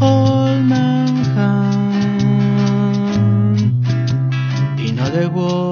hold 0.00 0.64
mankind. 0.74 2.02
In 4.80 4.98
other 4.98 5.30
words, 5.30 5.71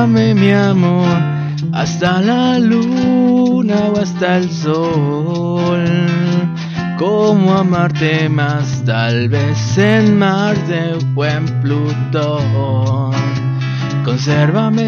Llévame 0.00 0.34
mi 0.34 0.50
amor 0.50 1.18
hasta 1.74 2.22
la 2.22 2.58
luna 2.58 3.90
o 3.92 3.98
hasta 3.98 4.38
el 4.38 4.50
sol. 4.50 5.84
¿Cómo 6.96 7.52
amarte 7.52 8.30
más? 8.30 8.82
Tal 8.86 9.28
vez 9.28 9.76
en 9.76 10.18
Marte 10.18 10.94
o 11.14 11.24
en 11.26 11.44
Plutón. 11.60 13.12
Consérvame 14.02 14.86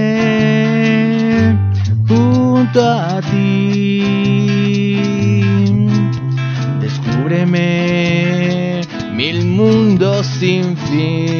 junto 2.08 2.82
a 2.82 3.20
ti. 3.20 4.00
Descúbreme 6.80 8.80
mil 9.14 9.44
mundos 9.44 10.26
sin 10.26 10.74
fin. 10.74 11.31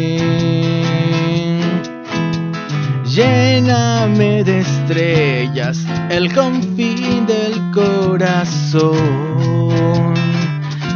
Lléname 3.62 4.42
de 4.42 4.58
estrellas 4.58 5.86
el 6.10 6.34
confín 6.34 7.26
del 7.26 7.70
corazón. 7.70 8.92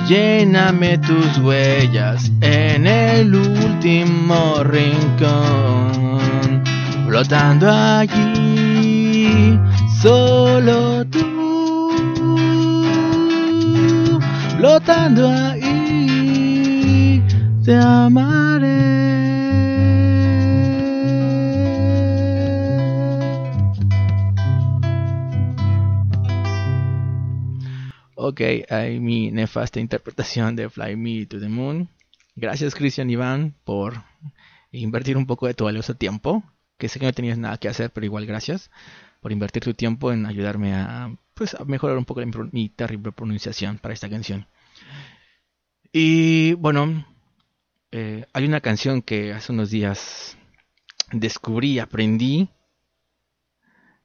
Lléname 0.09 0.99
tus 0.99 1.39
huellas 1.39 2.29
en 2.41 2.89
el 2.89 3.33
último 3.37 4.65
rincón. 4.65 6.19
Flotando 7.07 7.71
allí, 7.71 9.57
solo 10.03 11.05
tú. 11.07 11.23
Flotando 14.59 15.29
ahí, 15.29 17.23
te 17.65 17.77
amaré. 17.77 18.96
Ok, 28.37 28.43
hay 28.69 29.01
mi 29.01 29.31
nefasta 29.31 29.81
interpretación 29.81 30.57
de 30.57 30.69
Fly 30.69 30.95
Me 30.95 31.25
to 31.25 31.41
the 31.41 31.49
Moon. 31.49 31.89
Gracias 32.35 32.75
Cristian 32.75 33.09
Iván 33.09 33.55
por 33.65 34.05
invertir 34.71 35.17
un 35.17 35.25
poco 35.25 35.47
de 35.47 35.55
tu 35.55 35.65
valioso 35.65 35.95
tiempo, 35.95 36.45
que 36.77 36.91
sé 36.91 37.01
que 37.01 37.07
no 37.07 37.15
tenías 37.15 37.39
nada 37.39 37.57
que 37.57 37.69
hacer, 37.69 37.91
pero 37.93 38.05
igual 38.05 38.27
gracias 38.27 38.71
por 39.23 39.33
invertir 39.33 39.63
tu 39.63 39.73
tiempo 39.73 40.13
en 40.13 40.27
ayudarme 40.27 40.75
a, 40.75 41.17
pues, 41.33 41.55
a 41.55 41.65
mejorar 41.65 41.97
un 41.97 42.05
poco 42.05 42.21
mi, 42.21 42.31
mi 42.53 42.69
terrible 42.69 43.11
pronunciación 43.11 43.79
para 43.79 43.95
esta 43.95 44.11
canción. 44.11 44.47
Y 45.91 46.53
bueno, 46.53 47.07
eh, 47.91 48.27
hay 48.35 48.45
una 48.45 48.61
canción 48.61 49.01
que 49.01 49.33
hace 49.33 49.51
unos 49.51 49.71
días 49.71 50.37
descubrí, 51.11 51.79
aprendí, 51.79 52.51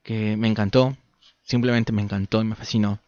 que 0.04 0.38
me 0.38 0.48
encantó, 0.48 0.96
simplemente 1.44 1.92
me 1.92 2.02
encantó 2.02 2.42
y 2.42 2.46
me 2.46 2.56
fascinó. 2.56 3.02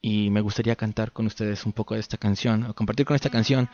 Y 0.00 0.30
me 0.30 0.40
gustaría 0.40 0.76
cantar 0.76 1.12
con 1.12 1.26
ustedes 1.26 1.66
un 1.66 1.72
poco 1.72 1.94
de 1.94 2.00
esta 2.00 2.16
canción, 2.16 2.64
o 2.64 2.74
compartir 2.74 3.04
con 3.06 3.16
esta 3.16 3.30
canción. 3.30 3.68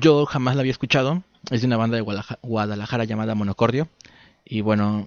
Yo 0.00 0.26
jamás 0.26 0.54
la 0.54 0.60
había 0.60 0.72
escuchado, 0.72 1.22
es 1.50 1.60
de 1.62 1.66
una 1.66 1.76
banda 1.76 1.96
de 1.96 2.02
Guadalaja- 2.02 2.38
Guadalajara 2.42 3.04
llamada 3.04 3.34
Monocordio. 3.34 3.88
Y 4.44 4.60
bueno, 4.60 5.06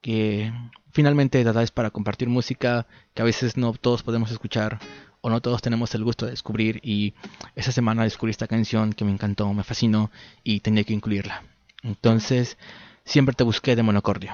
que 0.00 0.52
finalmente 0.92 1.40
es 1.40 1.70
para 1.70 1.90
compartir 1.90 2.28
música 2.28 2.86
que 3.14 3.22
a 3.22 3.24
veces 3.24 3.56
no 3.56 3.72
todos 3.72 4.02
podemos 4.02 4.30
escuchar 4.30 4.78
o 5.20 5.30
no 5.30 5.40
todos 5.40 5.62
tenemos 5.62 5.94
el 5.94 6.04
gusto 6.04 6.26
de 6.26 6.32
descubrir. 6.32 6.80
Y 6.82 7.14
esa 7.54 7.72
semana 7.72 8.04
descubrí 8.04 8.30
esta 8.30 8.46
canción 8.46 8.92
que 8.92 9.04
me 9.04 9.12
encantó, 9.12 9.52
me 9.52 9.64
fascinó 9.64 10.10
y 10.44 10.60
tenía 10.60 10.84
que 10.84 10.92
incluirla. 10.92 11.42
Entonces, 11.82 12.58
siempre 13.04 13.34
te 13.34 13.44
busqué 13.44 13.76
de 13.76 13.82
Monocordio. 13.82 14.32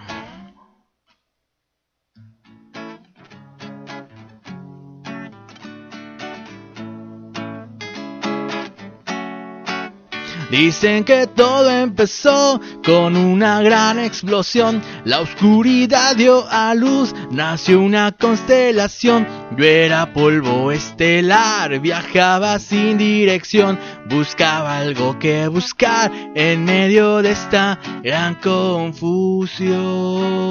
Dicen 10.53 11.05
que 11.05 11.27
todo 11.27 11.71
empezó 11.71 12.61
con 12.85 13.17
una 13.17 13.63
gran 13.63 13.99
explosión. 13.99 14.83
La 15.07 15.21
oscuridad 15.21 16.15
dio 16.15 16.45
a 16.47 16.75
luz, 16.75 17.15
nació 17.31 17.81
una 17.81 18.13
constelación. 18.13 19.27
Yo 19.57 19.65
era 19.65 20.13
polvo 20.13 20.71
estelar, 20.71 21.81
viajaba 21.81 22.59
sin 22.59 22.99
dirección. 22.99 23.79
Buscaba 24.11 24.77
algo 24.77 25.19
que 25.19 25.49
buscar 25.49 26.13
en 26.35 26.67
medio 26.67 27.23
de 27.23 27.31
esta 27.31 27.79
gran 28.05 28.35
confusión. 28.35 30.51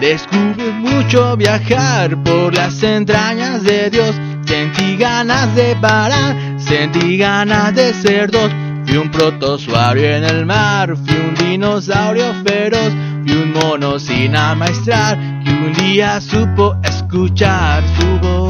Descubrí 0.00 0.72
mucho 0.72 1.36
viajar 1.36 2.16
por 2.22 2.54
las 2.54 2.82
entrañas 2.82 3.62
de 3.62 3.90
Dios. 3.90 4.16
Sentí 4.50 4.96
ganas 4.96 5.54
de 5.54 5.76
parar, 5.76 6.34
sentí 6.58 7.16
ganas 7.16 7.72
de 7.72 7.94
ser 7.94 8.32
dos. 8.32 8.50
Fui 8.84 8.96
un 8.96 9.08
protozoario 9.08 10.04
en 10.16 10.24
el 10.24 10.44
mar, 10.44 10.96
fui 10.96 11.14
un 11.14 11.36
dinosaurio 11.36 12.34
feroz, 12.44 12.92
fui 13.22 13.36
un 13.36 13.52
mono 13.52 14.00
sin 14.00 14.34
amaestrar, 14.34 15.16
que 15.44 15.50
un 15.52 15.72
día 15.74 16.20
supo 16.20 16.76
escuchar 16.82 17.84
su 17.96 18.18
voz. 18.18 18.49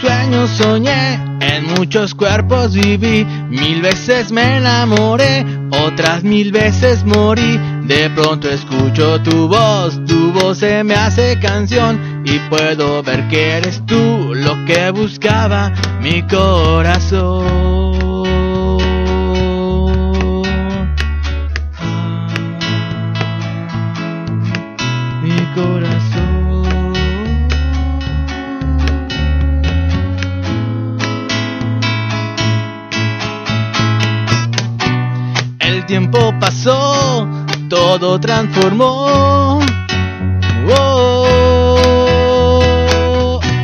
Sueños 0.00 0.50
soñé, 0.50 1.14
en 1.40 1.66
muchos 1.76 2.14
cuerpos 2.14 2.74
viví, 2.74 3.24
mil 3.48 3.82
veces 3.82 4.30
me 4.32 4.58
enamoré, 4.58 5.44
otras 5.86 6.22
mil 6.22 6.52
veces 6.52 7.04
morí. 7.04 7.58
De 7.84 8.10
pronto 8.10 8.48
escucho 8.48 9.20
tu 9.22 9.48
voz, 9.48 9.98
tu 10.04 10.32
voz 10.32 10.58
se 10.58 10.84
me 10.84 10.94
hace 10.94 11.38
canción 11.40 12.22
y 12.24 12.38
puedo 12.50 13.02
ver 13.02 13.28
que 13.28 13.58
eres 13.58 13.84
tú 13.86 14.32
lo 14.34 14.64
que 14.66 14.90
buscaba 14.90 15.72
mi 16.00 16.22
corazón. 16.22 17.77
Tiempo 35.98 36.32
pasó, 36.38 37.26
todo 37.68 38.20
transformó. 38.20 39.58
Oh, 40.70 41.80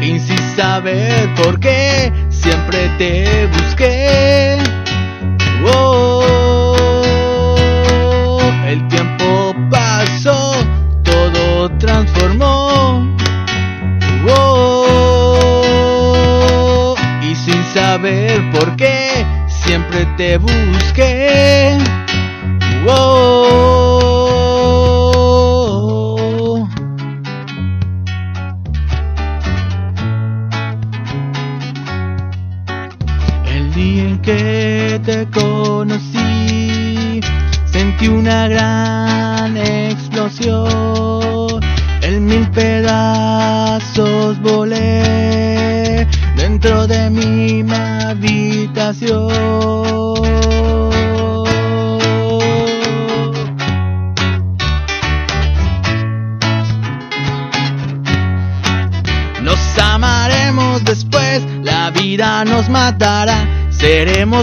y 0.02 0.18
sin 0.18 0.56
saber 0.56 1.32
por 1.36 1.60
qué, 1.60 2.12
siempre 2.30 2.90
te 2.98 3.46
busqué. 3.46 4.58
Oh, 5.76 6.74
el 8.66 8.88
tiempo 8.88 9.54
pasó, 9.70 10.56
todo 11.04 11.70
transformó. 11.78 13.16
Oh, 14.28 15.36
y 17.22 17.36
sin 17.36 17.62
saber 17.72 18.42
por 18.50 18.74
qué, 18.74 19.24
siempre 19.46 20.04
te 20.16 20.38
busqué. 20.38 21.13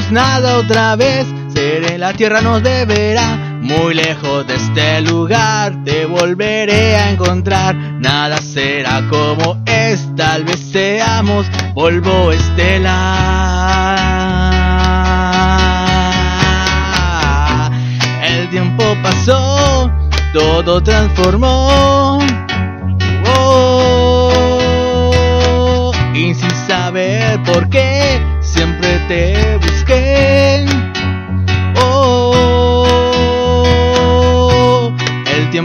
Nada 0.09 0.57
otra 0.57 0.95
vez, 0.95 1.27
seré 1.53 1.97
la 1.97 2.13
tierra 2.13 2.39
nos 2.41 2.63
deberá. 2.63 3.51
Muy 3.61 3.93
lejos 3.93 4.47
de 4.47 4.55
este 4.55 5.01
lugar 5.01 5.83
te 5.83 6.05
volveré 6.05 6.95
a 6.95 7.11
encontrar. 7.11 7.75
Nada 7.75 8.37
será 8.37 9.03
como 9.09 9.61
es, 9.65 10.07
tal 10.15 10.45
vez 10.45 10.59
seamos 10.71 11.45
polvo 11.75 12.31
estelar. 12.31 12.91
El 18.23 18.49
tiempo 18.49 18.83
pasó, 19.03 19.91
todo 20.33 20.81
transformó. 20.81 22.17
Oh, 23.35 24.31
y 26.13 26.33
sin 26.33 26.55
saber 26.67 27.41
por 27.43 27.69
qué, 27.69 28.19
siempre 28.41 28.99
te 29.07 29.70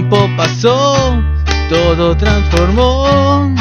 tiempo 0.09 0.29
pasó, 0.37 1.23
todo 1.69 2.17
transformó. 2.17 3.55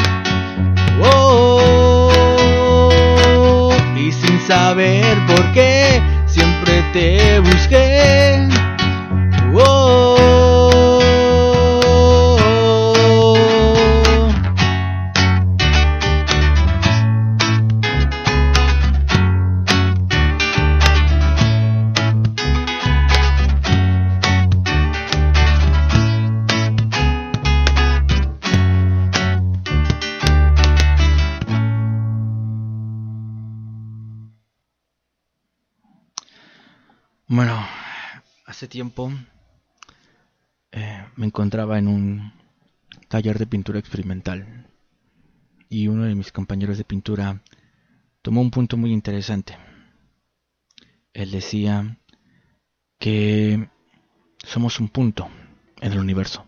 Oh, 1.02 2.10
y 3.96 4.12
sin 4.12 4.40
saber 4.40 5.16
por 5.26 5.52
qué, 5.52 6.00
siempre 6.26 6.84
te 6.92 7.40
busqué. 7.40 7.95
Hace 38.56 38.68
tiempo 38.68 39.12
eh, 40.72 41.04
me 41.16 41.26
encontraba 41.26 41.78
en 41.78 41.88
un 41.88 42.32
taller 43.06 43.38
de 43.38 43.46
pintura 43.46 43.78
experimental 43.78 44.66
y 45.68 45.88
uno 45.88 46.04
de 46.04 46.14
mis 46.14 46.32
compañeros 46.32 46.78
de 46.78 46.84
pintura 46.84 47.42
tomó 48.22 48.40
un 48.40 48.50
punto 48.50 48.78
muy 48.78 48.94
interesante. 48.94 49.58
Él 51.12 51.32
decía 51.32 51.98
que 52.98 53.68
somos 54.38 54.80
un 54.80 54.88
punto 54.88 55.28
en 55.82 55.92
el 55.92 55.98
universo 55.98 56.46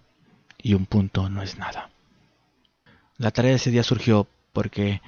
y 0.57 0.73
un 0.73 0.87
punto 0.87 1.29
no 1.29 1.43
es 1.43 1.59
nada. 1.59 1.91
La 3.19 3.33
tarea 3.33 3.51
de 3.51 3.57
ese 3.57 3.71
día 3.71 3.83
surgió 3.83 4.27
porque 4.55 5.03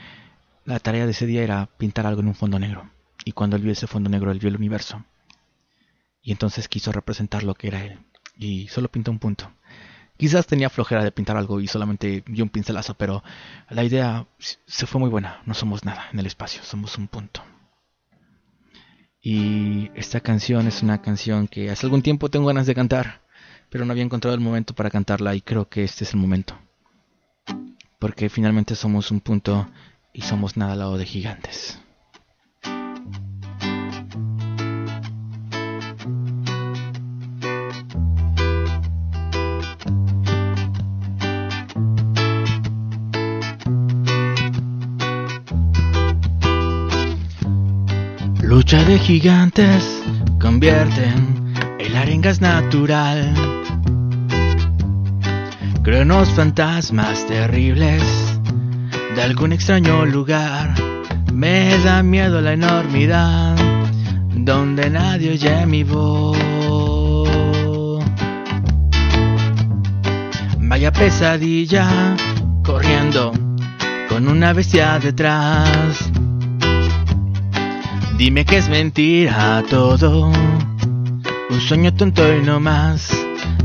la 0.67 0.81
tarea 0.81 1.07
de 1.07 1.13
ese 1.13 1.25
día 1.25 1.43
era 1.43 1.65
pintar 1.65 2.05
algo 2.05 2.21
en 2.21 2.29
un 2.29 2.35
fondo 2.35 2.59
negro 2.59 2.91
y 3.25 3.33
cuando 3.33 3.57
él 3.57 3.63
vio 3.63 3.73
ese 3.73 3.87
fondo 3.87 4.11
negro 4.11 4.33
él 4.33 4.39
vio 4.39 4.51
el 4.51 4.57
universo 4.57 5.03
y 6.23 6.33
entonces 6.33 6.69
quiso 6.69 6.93
representar 6.93 7.43
lo 7.43 7.55
que 7.55 7.69
era 7.69 7.85
él 7.85 7.99
y 8.41 8.69
solo 8.69 8.91
pintó 8.91 9.11
un 9.11 9.19
punto. 9.19 9.53
Quizás 10.17 10.47
tenía 10.47 10.69
flojera 10.69 11.05
de 11.05 11.13
pintar 11.13 11.37
algo 11.37 11.61
y 11.61 11.67
solamente 11.67 12.23
vio 12.27 12.45
un 12.45 12.51
pincelazo, 12.51 12.95
pero 12.95 13.23
la 13.71 13.85
idea 13.85 14.27
se 14.39 14.87
fue 14.87 15.01
muy 15.01 15.09
buena. 15.09 15.41
No 15.47 15.55
somos 15.55 15.85
nada 15.85 16.09
en 16.13 16.19
el 16.19 16.27
espacio, 16.27 16.63
somos 16.63 16.99
un 16.99 17.09
punto. 17.09 17.43
Y 19.23 19.91
esta 19.95 20.21
canción 20.21 20.67
es 20.67 20.83
una 20.83 21.01
canción 21.01 21.49
que 21.49 21.71
hace 21.71 21.87
algún 21.87 22.03
tiempo 22.03 22.31
tengo 22.31 22.47
ganas 22.47 22.67
de 22.67 22.75
cantar, 22.75 23.23
pero 23.71 23.85
no 23.85 23.93
había 23.93 24.05
encontrado 24.05 24.35
el 24.35 24.41
momento 24.41 24.75
para 24.75 24.91
cantarla 24.91 25.35
y 25.35 25.43
creo 25.43 25.69
que 25.69 25.85
este 25.85 26.05
es 26.05 26.13
el 26.13 26.21
momento. 26.21 26.55
Porque 27.99 28.29
finalmente 28.29 28.75
somos 28.75 29.11
un 29.11 29.21
punto 29.21 29.71
y 30.13 30.23
somos 30.23 30.57
nada 30.57 30.73
al 30.73 30.79
lado 30.81 30.99
de 30.99 31.07
gigantes. 31.07 31.79
Lucha 48.61 48.85
de 48.85 48.99
gigantes 48.99 50.03
convierten 50.39 51.55
el 51.79 51.97
arengas 51.97 52.43
natural. 52.43 53.33
Cronos 55.83 56.29
fantasmas 56.29 57.27
terribles 57.27 58.03
de 59.17 59.23
algún 59.23 59.55
extraño 59.55 60.05
lugar. 60.05 60.75
Me 61.33 61.79
da 61.79 62.03
miedo 62.03 62.43
la 62.43 62.53
enormidad 62.53 63.57
donde 64.35 64.91
nadie 64.91 65.31
oye 65.31 65.65
mi 65.65 65.83
voz. 65.83 66.37
Vaya 70.59 70.93
pesadilla 70.93 72.15
corriendo 72.63 73.33
con 74.11 74.29
una 74.29 74.53
bestia 74.53 74.99
detrás. 74.99 76.11
Dime 78.21 78.45
que 78.45 78.59
es 78.59 78.69
mentira 78.69 79.65
todo, 79.71 80.27
un 80.27 81.61
sueño 81.67 81.95
tonto 81.95 82.23
y 82.37 82.43
no 82.43 82.61
más. 82.61 83.11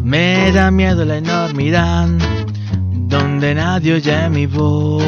Me 0.02 0.50
da 0.54 0.72
miedo 0.72 1.04
la 1.04 1.18
enormidad, 1.18 2.08
donde 2.94 3.54
nadie 3.54 3.96
oye 3.96 4.30
mi 4.30 4.46
voz. 4.46 5.04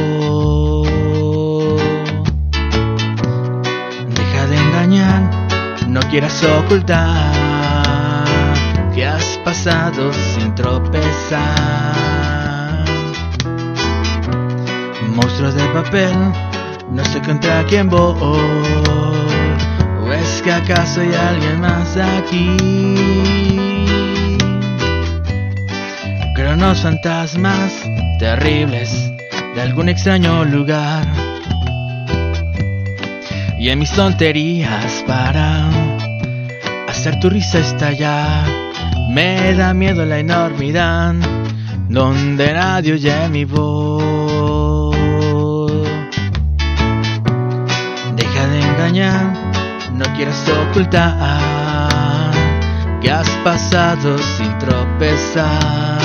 Deja 4.17 4.47
de 4.47 4.57
engañar, 4.57 5.87
no 5.87 6.01
quieras 6.09 6.43
ocultar 6.43 8.25
que 8.93 9.05
has 9.05 9.39
pasado 9.45 10.11
sin 10.11 10.53
tropezar. 10.55 11.95
Monstruos 15.15 15.55
de 15.55 15.63
papel, 15.67 16.11
no 16.91 17.05
sé 17.05 17.21
contra 17.21 17.63
quién 17.63 17.87
voy. 17.87 19.16
¿O 20.47 20.49
es 20.49 20.61
que 20.61 20.71
acaso 20.71 21.01
hay 21.01 21.13
alguien 21.13 21.59
más 21.59 21.97
aquí? 21.97 22.55
Cronos 26.35 26.79
fantasmas 26.79 27.73
terribles 28.17 29.11
de 29.55 29.61
algún 29.61 29.89
extraño 29.89 30.45
lugar. 30.45 31.05
Y 33.59 33.67
en 33.69 33.79
mis 33.79 33.91
tonterías 33.91 35.03
para 35.05 35.67
hacer 36.87 37.19
tu 37.19 37.29
risa 37.29 37.59
estallar. 37.59 38.47
Me 39.09 39.53
da 39.53 39.73
miedo 39.73 40.05
la 40.05 40.19
enormidad 40.19 41.15
donde 41.89 42.53
nadie 42.53 42.93
oye 42.93 43.27
mi 43.27 43.43
voz. 43.43 43.86
Quieras 50.43 50.67
ocultar 50.69 52.31
que 53.01 53.11
has 53.11 53.29
pasado 53.43 54.17
sin 54.17 54.57
tropezar. 54.57 55.97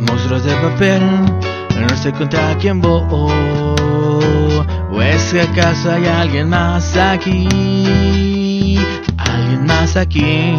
Monstruos 0.00 0.44
de 0.44 0.54
papel, 0.56 1.02
no 1.80 1.96
sé 1.96 2.12
contra 2.12 2.56
quién 2.58 2.80
voy. 2.80 3.02
¿O 4.92 5.02
es 5.02 5.32
que 5.32 5.42
acaso 5.42 5.92
hay 5.92 6.06
alguien 6.06 6.48
más 6.48 6.96
aquí? 6.96 8.78
Alguien 9.18 9.66
más 9.66 9.96
aquí. 9.96 10.56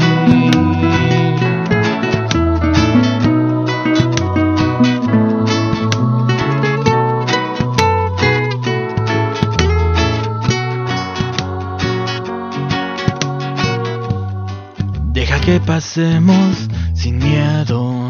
Que 15.51 15.59
pasemos 15.59 16.69
sin 16.93 17.17
miedo. 17.17 18.00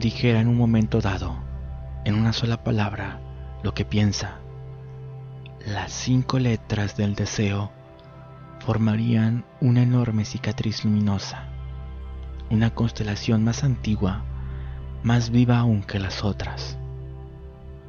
Dijera 0.00 0.40
en 0.40 0.48
un 0.48 0.56
momento 0.56 1.00
dado, 1.00 1.36
en 2.04 2.14
una 2.14 2.32
sola 2.32 2.64
palabra, 2.64 3.20
lo 3.62 3.74
que 3.74 3.84
piensa, 3.84 4.38
las 5.66 5.92
cinco 5.92 6.38
letras 6.38 6.96
del 6.96 7.14
deseo 7.14 7.70
formarían 8.60 9.44
una 9.60 9.82
enorme 9.82 10.24
cicatriz 10.24 10.84
luminosa, 10.84 11.44
una 12.50 12.70
constelación 12.74 13.44
más 13.44 13.62
antigua, 13.62 14.24
más 15.02 15.28
viva 15.30 15.58
aún 15.58 15.82
que 15.82 15.98
las 15.98 16.24
otras. 16.24 16.78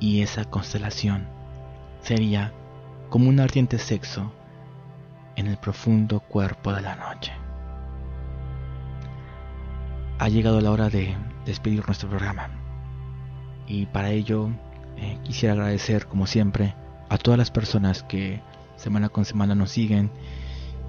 Y 0.02 0.22
esa 0.22 0.44
constelación 0.46 1.28
sería 2.02 2.52
como 3.10 3.30
un 3.30 3.40
ardiente 3.40 3.78
sexo 3.80 4.34
en 5.38 5.48
el 5.48 5.58
profundo 5.58 6.20
cuerpo 6.20 6.74
de 6.74 6.82
la 6.82 6.96
noche. 6.96 7.32
Ha 10.20 10.28
llegado 10.28 10.60
la 10.60 10.72
hora 10.72 10.90
de 10.90 11.16
despedir 11.46 11.86
nuestro 11.86 12.10
programa. 12.10 12.50
Y 13.68 13.86
para 13.88 14.12
ello 14.12 14.50
eh, 14.98 15.18
quisiera 15.24 15.54
agradecer, 15.54 16.08
como 16.08 16.28
siempre, 16.28 16.76
a 17.10 17.18
todas 17.18 17.38
las 17.38 17.52
personas 17.52 18.04
que 18.04 18.42
semana 18.76 19.10
con 19.10 19.26
semana 19.26 19.56
nos 19.56 19.72
siguen 19.72 20.12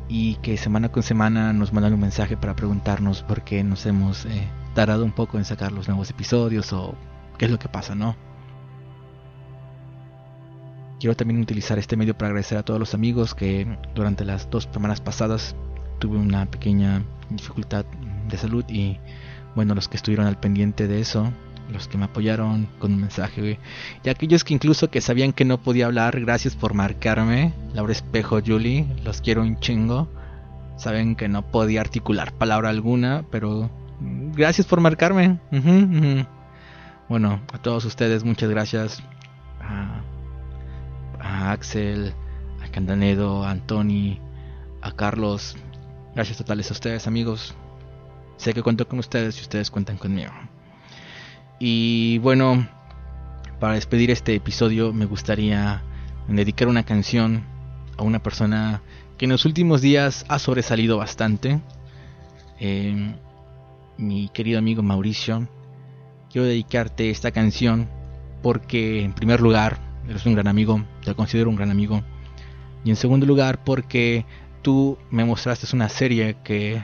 y 0.09 0.37
que 0.37 0.57
semana 0.57 0.91
con 0.91 1.03
semana 1.03 1.53
nos 1.53 1.73
mandan 1.73 1.95
un 1.95 2.01
mensaje 2.01 2.37
para 2.37 2.57
preguntarnos 2.57 3.23
por 3.23 3.43
qué 3.43 3.63
nos 3.65 3.87
hemos 3.87 4.25
eh, 4.27 4.49
tardado 4.75 5.05
un 5.05 5.13
poco 5.13 5.39
en 5.39 5.45
sacar 5.45 5.73
los 5.73 5.89
nuevos 5.89 6.11
episodios 6.11 6.73
o 6.73 6.95
qué 7.39 7.47
es 7.47 7.51
lo 7.51 7.59
que 7.59 7.69
pasa, 7.69 7.95
¿no? 7.95 8.17
Quiero 11.01 11.17
también 11.17 11.41
utilizar 11.41 11.79
este 11.79 11.97
medio 11.97 12.17
para 12.17 12.29
agradecer 12.29 12.59
a 12.59 12.63
todos 12.63 12.79
los 12.79 12.95
amigos 12.95 13.35
que 13.35 13.67
durante 13.95 14.25
las 14.25 14.49
dos 14.51 14.69
semanas 14.73 15.01
pasadas 15.01 15.57
tuve 15.99 16.17
una 16.17 16.47
pequeña 16.47 17.03
dificultad 17.31 17.85
de 18.29 18.37
salud 18.37 18.65
y 18.69 18.99
bueno, 19.55 19.75
los 19.75 19.89
que 19.89 19.97
estuvieron 19.97 20.27
al 20.27 20.39
pendiente 20.39 20.89
de 20.89 21.01
eso, 21.01 21.31
los 21.71 21.89
que 21.89 21.99
me 21.99 22.05
apoyaron 22.05 22.69
con 22.79 22.93
un 22.93 23.01
mensaje, 23.01 23.59
y 24.05 24.09
aquellos 24.09 24.45
que 24.45 24.55
incluso 24.55 24.91
que 24.91 25.01
sabían 25.01 25.33
que 25.33 25.45
no 25.45 25.59
podía 25.59 25.87
hablar, 25.87 26.21
gracias 26.21 26.55
por 26.55 26.75
marcarme, 26.75 27.53
Laura 27.75 27.93
Espejo, 27.93 28.41
Julie, 28.45 28.87
los 29.05 29.21
quiero 29.21 29.43
un 29.43 29.59
chingo, 29.61 30.09
saben 30.77 31.17
que 31.17 31.29
no 31.29 31.43
podía 31.43 31.81
articular 31.81 32.33
palabra 32.33 32.69
alguna, 32.69 33.25
pero 33.31 33.71
gracias 34.35 34.67
por 34.67 34.81
marcarme. 34.81 35.39
Bueno, 37.09 37.41
a 37.53 37.59
todos 37.59 37.85
ustedes 37.85 38.25
muchas 38.25 38.49
gracias, 38.51 39.03
a, 39.61 40.03
a 41.21 41.53
Axel, 41.53 42.15
a 42.65 42.71
Candanedo, 42.71 43.45
a 43.45 43.51
Antoni, 43.51 44.19
a 44.81 44.93
Carlos, 44.93 45.57
gracias 46.15 46.39
totales 46.39 46.71
a 46.71 46.75
ustedes 46.75 47.07
amigos, 47.07 47.55
sé 48.43 48.53
que 48.53 48.63
cuento 48.63 48.89
con 48.89 48.99
ustedes 48.99 49.39
y 49.39 49.43
ustedes 49.43 49.71
cuentan 49.71 49.97
conmigo. 49.97 50.33
Y 51.61 52.19
bueno, 52.19 52.67
para 53.61 53.75
despedir 53.75 54.11
este 54.11 54.35
episodio 54.35 54.93
me 54.93 55.05
gustaría 55.05 55.83
dedicar 56.27 56.67
una 56.67 56.83
canción 56.83 57.45
a 57.97 58.03
una 58.03 58.21
persona 58.21 58.83
que 59.17 59.27
en 59.27 59.31
los 59.31 59.45
últimos 59.45 59.81
días 59.81 60.25
ha 60.29 60.41
sobresalido 60.41 60.99
bastante. 60.99 61.61
Eh, 62.59 63.15
mi 63.97 64.29
querido 64.31 64.59
amigo 64.59 64.83
Mauricio, 64.83 65.47
quiero 66.29 66.49
dedicarte 66.49 67.11
esta 67.11 67.31
canción 67.31 67.89
porque 68.43 69.05
en 69.05 69.13
primer 69.13 69.41
lugar 69.41 69.79
eres 70.09 70.27
un 70.27 70.35
gran 70.35 70.49
amigo, 70.49 70.85
te 71.05 71.15
considero 71.15 71.49
un 71.49 71.57
gran 71.57 71.71
amigo. 71.71 72.03
Y 72.85 72.91
en 72.91 72.97
segundo 72.97 73.25
lugar 73.25 73.63
porque 73.63 74.27
tú 74.63 74.99
me 75.13 75.25
mostraste 75.25 75.67
una 75.77 75.89
serie 75.89 76.39
que 76.43 76.83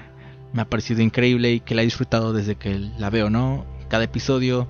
me 0.52 0.62
ha 0.62 0.68
parecido 0.68 1.02
increíble 1.02 1.52
y 1.52 1.60
que 1.60 1.74
la 1.74 1.82
he 1.82 1.84
disfrutado 1.84 2.32
desde 2.32 2.56
que 2.56 2.78
la 2.98 3.10
veo, 3.10 3.30
¿no? 3.30 3.64
cada 3.88 4.04
episodio. 4.04 4.68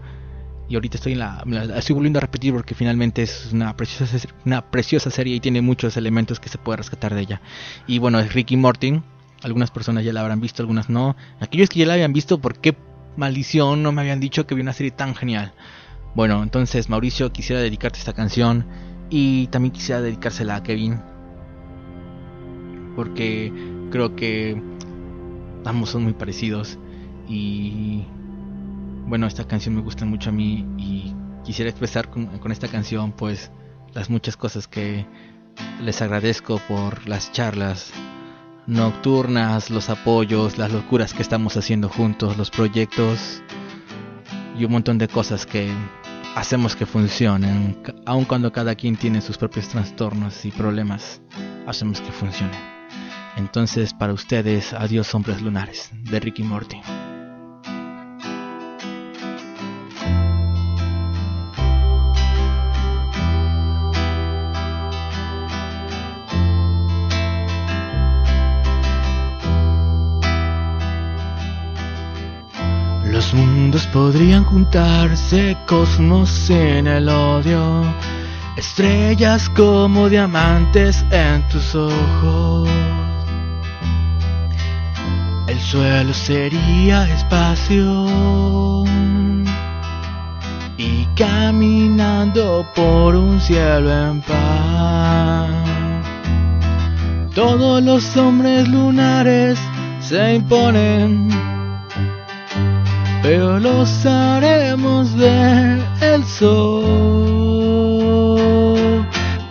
Y 0.68 0.74
ahorita 0.74 0.98
estoy 0.98 1.12
en 1.14 1.20
la, 1.20 1.42
estoy 1.76 1.94
volviendo 1.94 2.18
a 2.18 2.20
repetir 2.20 2.52
porque 2.52 2.74
finalmente 2.74 3.22
es 3.22 3.50
una 3.52 3.74
preciosa, 3.74 4.18
una 4.44 4.70
preciosa 4.70 5.10
serie 5.10 5.36
y 5.36 5.40
tiene 5.40 5.62
muchos 5.62 5.96
elementos 5.96 6.40
que 6.40 6.50
se 6.50 6.58
puede 6.58 6.76
rescatar 6.76 7.14
de 7.14 7.22
ella. 7.22 7.40
Y 7.86 7.98
bueno, 7.98 8.20
es 8.20 8.32
Ricky 8.32 8.56
Morty. 8.56 9.00
Algunas 9.42 9.70
personas 9.70 10.04
ya 10.04 10.12
la 10.12 10.20
habrán 10.20 10.40
visto, 10.40 10.62
algunas 10.62 10.90
no. 10.90 11.16
Aquellos 11.40 11.70
que 11.70 11.78
ya 11.78 11.86
la 11.86 11.94
habían 11.94 12.12
visto, 12.12 12.38
¿por 12.38 12.58
qué 12.58 12.76
maldición 13.16 13.82
no 13.82 13.92
me 13.92 14.02
habían 14.02 14.20
dicho 14.20 14.46
que 14.46 14.54
había 14.54 14.62
una 14.62 14.72
serie 14.72 14.90
tan 14.90 15.14
genial? 15.14 15.54
Bueno, 16.14 16.42
entonces 16.42 16.90
Mauricio, 16.90 17.32
quisiera 17.32 17.62
dedicarte 17.62 17.98
esta 17.98 18.12
canción 18.12 18.66
y 19.08 19.46
también 19.46 19.72
quisiera 19.72 20.02
dedicársela 20.02 20.56
a 20.56 20.62
Kevin. 20.62 21.00
Porque 22.94 23.52
creo 23.90 24.16
que 24.16 24.60
ambos 25.68 25.90
son 25.90 26.04
muy 26.04 26.14
parecidos 26.14 26.78
y 27.28 28.04
bueno, 29.06 29.26
esta 29.26 29.46
canción 29.46 29.74
me 29.74 29.82
gusta 29.82 30.04
mucho 30.04 30.30
a 30.30 30.32
mí 30.32 30.66
y 30.78 31.14
quisiera 31.44 31.70
expresar 31.70 32.10
con, 32.10 32.50
esta 32.50 32.68
canción 32.68 33.12
pues 33.12 33.50
las 33.92 34.10
muchas 34.10 34.36
cosas 34.36 34.66
que 34.66 35.06
les 35.82 36.02
agradezco 36.02 36.60
por 36.68 37.08
las 37.08 37.32
charlas 37.32 37.92
nocturnas, 38.66 39.70
los 39.70 39.88
apoyos, 39.88 40.58
las 40.58 40.72
locuras 40.72 41.14
que 41.14 41.22
estamos 41.22 41.56
haciendo 41.56 41.88
juntos, 41.88 42.36
los 42.36 42.50
proyectos 42.50 43.42
y 44.58 44.64
un 44.64 44.72
montón 44.72 44.98
de 44.98 45.08
cosas 45.08 45.46
que 45.46 45.70
hacemos 46.34 46.76
que 46.76 46.86
funcionen, 46.86 47.82
aun 48.04 48.24
cuando 48.24 48.52
cada 48.52 48.74
quien 48.74 48.96
tiene 48.96 49.20
sus 49.20 49.38
propios 49.38 49.68
trastornos 49.68 50.44
y 50.44 50.50
problemas, 50.50 51.20
hacemos 51.66 52.00
que 52.00 52.12
funcionen. 52.12 52.77
Entonces, 53.38 53.94
para 53.94 54.12
ustedes, 54.12 54.74
adiós 54.74 55.14
hombres 55.14 55.40
lunares, 55.40 55.90
de 55.92 56.20
Ricky 56.20 56.42
Morty. 56.42 56.80
mundos 73.34 73.86
podrían 73.88 74.44
juntarse, 74.44 75.56
cosmos 75.66 76.50
en 76.50 76.86
el 76.86 77.08
odio, 77.08 77.84
estrellas 78.56 79.48
como 79.50 80.08
diamantes 80.08 81.04
en 81.10 81.46
tus 81.48 81.74
ojos. 81.74 82.68
El 85.58 85.64
suelo 85.64 86.14
sería 86.14 87.08
espacio 87.12 88.04
y 90.76 91.04
caminando 91.16 92.64
por 92.76 93.16
un 93.16 93.40
cielo 93.40 93.90
en 93.90 94.20
paz. 94.20 95.50
Todos 97.34 97.82
los 97.82 98.16
hombres 98.16 98.68
lunares 98.68 99.58
se 100.00 100.36
imponen 100.36 101.28
pero 103.20 103.58
los 103.58 104.06
haremos 104.06 105.12
ver 105.16 105.80
el 106.00 106.24
sol. 106.24 107.58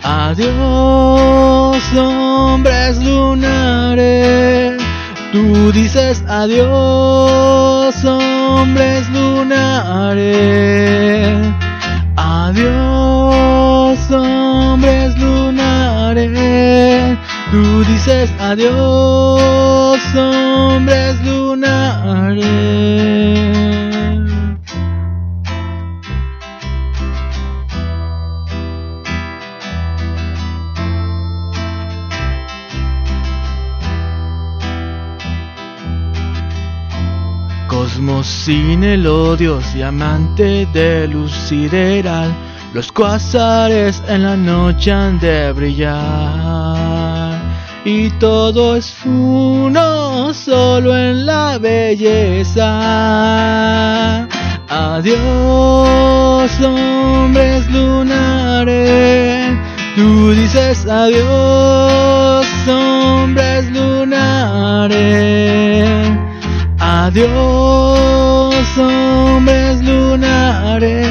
Adiós, 0.02 1.82
hombres 1.94 2.96
lunares. 3.04 4.67
Tú 5.32 5.70
dices 5.72 6.24
adiós, 6.26 8.02
hombres 8.02 9.08
lunares. 9.10 10.26
Adiós, 12.16 14.10
hombres 14.10 15.18
lunares. 15.18 16.30
Tú 17.50 17.84
dices 17.84 18.32
adiós, 18.40 20.00
hombres 20.16 21.22
lunares. 21.22 23.17
Sin 38.48 38.82
el 38.82 39.06
odio, 39.06 39.60
diamante 39.74 40.66
de 40.72 41.06
luz 41.06 41.30
sideral, 41.32 42.34
los 42.72 42.90
cuasares 42.90 44.02
en 44.08 44.22
la 44.22 44.36
noche 44.36 44.90
han 44.90 45.20
de 45.20 45.52
brillar. 45.52 47.38
Y 47.84 48.08
todo 48.12 48.74
es 48.74 48.96
uno 49.04 50.32
solo 50.32 50.96
en 50.96 51.26
la 51.26 51.58
belleza. 51.58 52.64
Adiós, 54.66 56.50
hombres 56.62 57.70
lunares. 57.70 59.58
Tú 59.94 60.30
dices 60.30 60.86
adiós, 60.86 62.46
hombres 62.66 63.70
lunares. 63.72 65.18
Adiós, 66.80 68.37
hombres 68.78 69.82
lunares, 69.84 71.06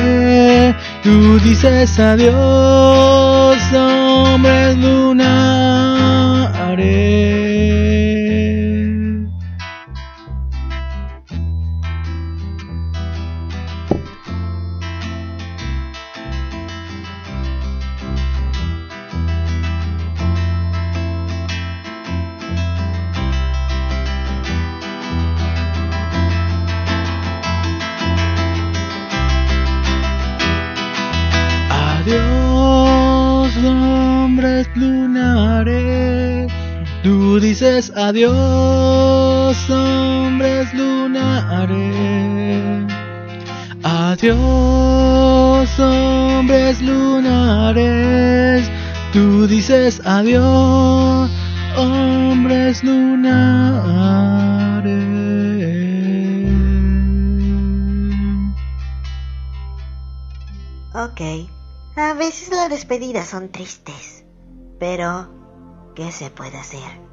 tú 1.03 1.39
dices 1.39 1.99
adiós, 1.99 3.57
hombres 3.74 4.78
lunares. 4.78 5.18
Dices 37.59 37.91
adiós, 37.95 39.57
hombres 39.67 40.71
lunares. 40.75 41.73
Adiós, 43.81 45.79
hombres 45.79 46.79
lunares. 46.83 48.69
Tú 49.11 49.47
dices 49.47 49.99
adiós, 50.05 51.31
hombres 51.75 52.83
lunares. 52.83 53.17
Ok, 60.93 61.21
a 61.95 62.13
veces 62.13 62.49
las 62.49 62.69
despedidas 62.69 63.27
son 63.27 63.49
tristes, 63.49 64.25
pero 64.79 65.27
¿qué 65.95 66.11
se 66.11 66.29
puede 66.29 66.55
hacer? 66.59 67.06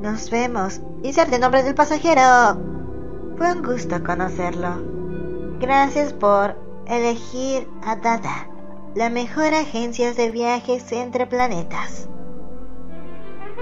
Nos 0.00 0.30
vemos. 0.30 0.80
Inserte 1.02 1.38
nombre 1.38 1.62
del 1.62 1.74
pasajero. 1.74 2.56
Fue 3.36 3.52
un 3.52 3.62
gusto 3.62 4.02
conocerlo. 4.04 4.80
Gracias 5.60 6.12
por 6.12 6.56
elegir 6.86 7.68
a 7.84 7.96
Dada, 7.96 8.48
la 8.94 9.10
mejor 9.10 9.54
agencia 9.54 10.14
de 10.14 10.30
viajes 10.30 10.90
entre 10.92 11.26
planetas. 11.26 12.08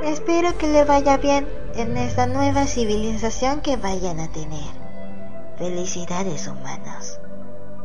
Espero 0.05 0.57
que 0.59 0.67
le 0.67 0.85
vaya 0.85 1.17
bien 1.17 1.49
en 1.75 1.97
esta 1.97 2.27
nueva 2.27 2.67
civilización 2.67 3.63
que 3.63 3.77
vayan 3.77 4.21
a 4.21 4.29
tener. 4.29 4.87
Felicidades 5.57 6.47
humanos. 6.49 7.19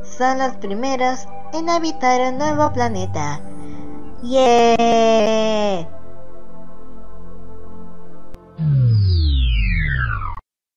Son 0.04 0.39
los 0.39 0.58
primeros 0.58 1.26
en 1.54 1.70
habitar 1.70 2.34
un 2.34 2.38
nuevo 2.38 2.74
planeta. 2.74 3.39
¡Yeah! 4.24 6.01
Mm. 8.62 8.91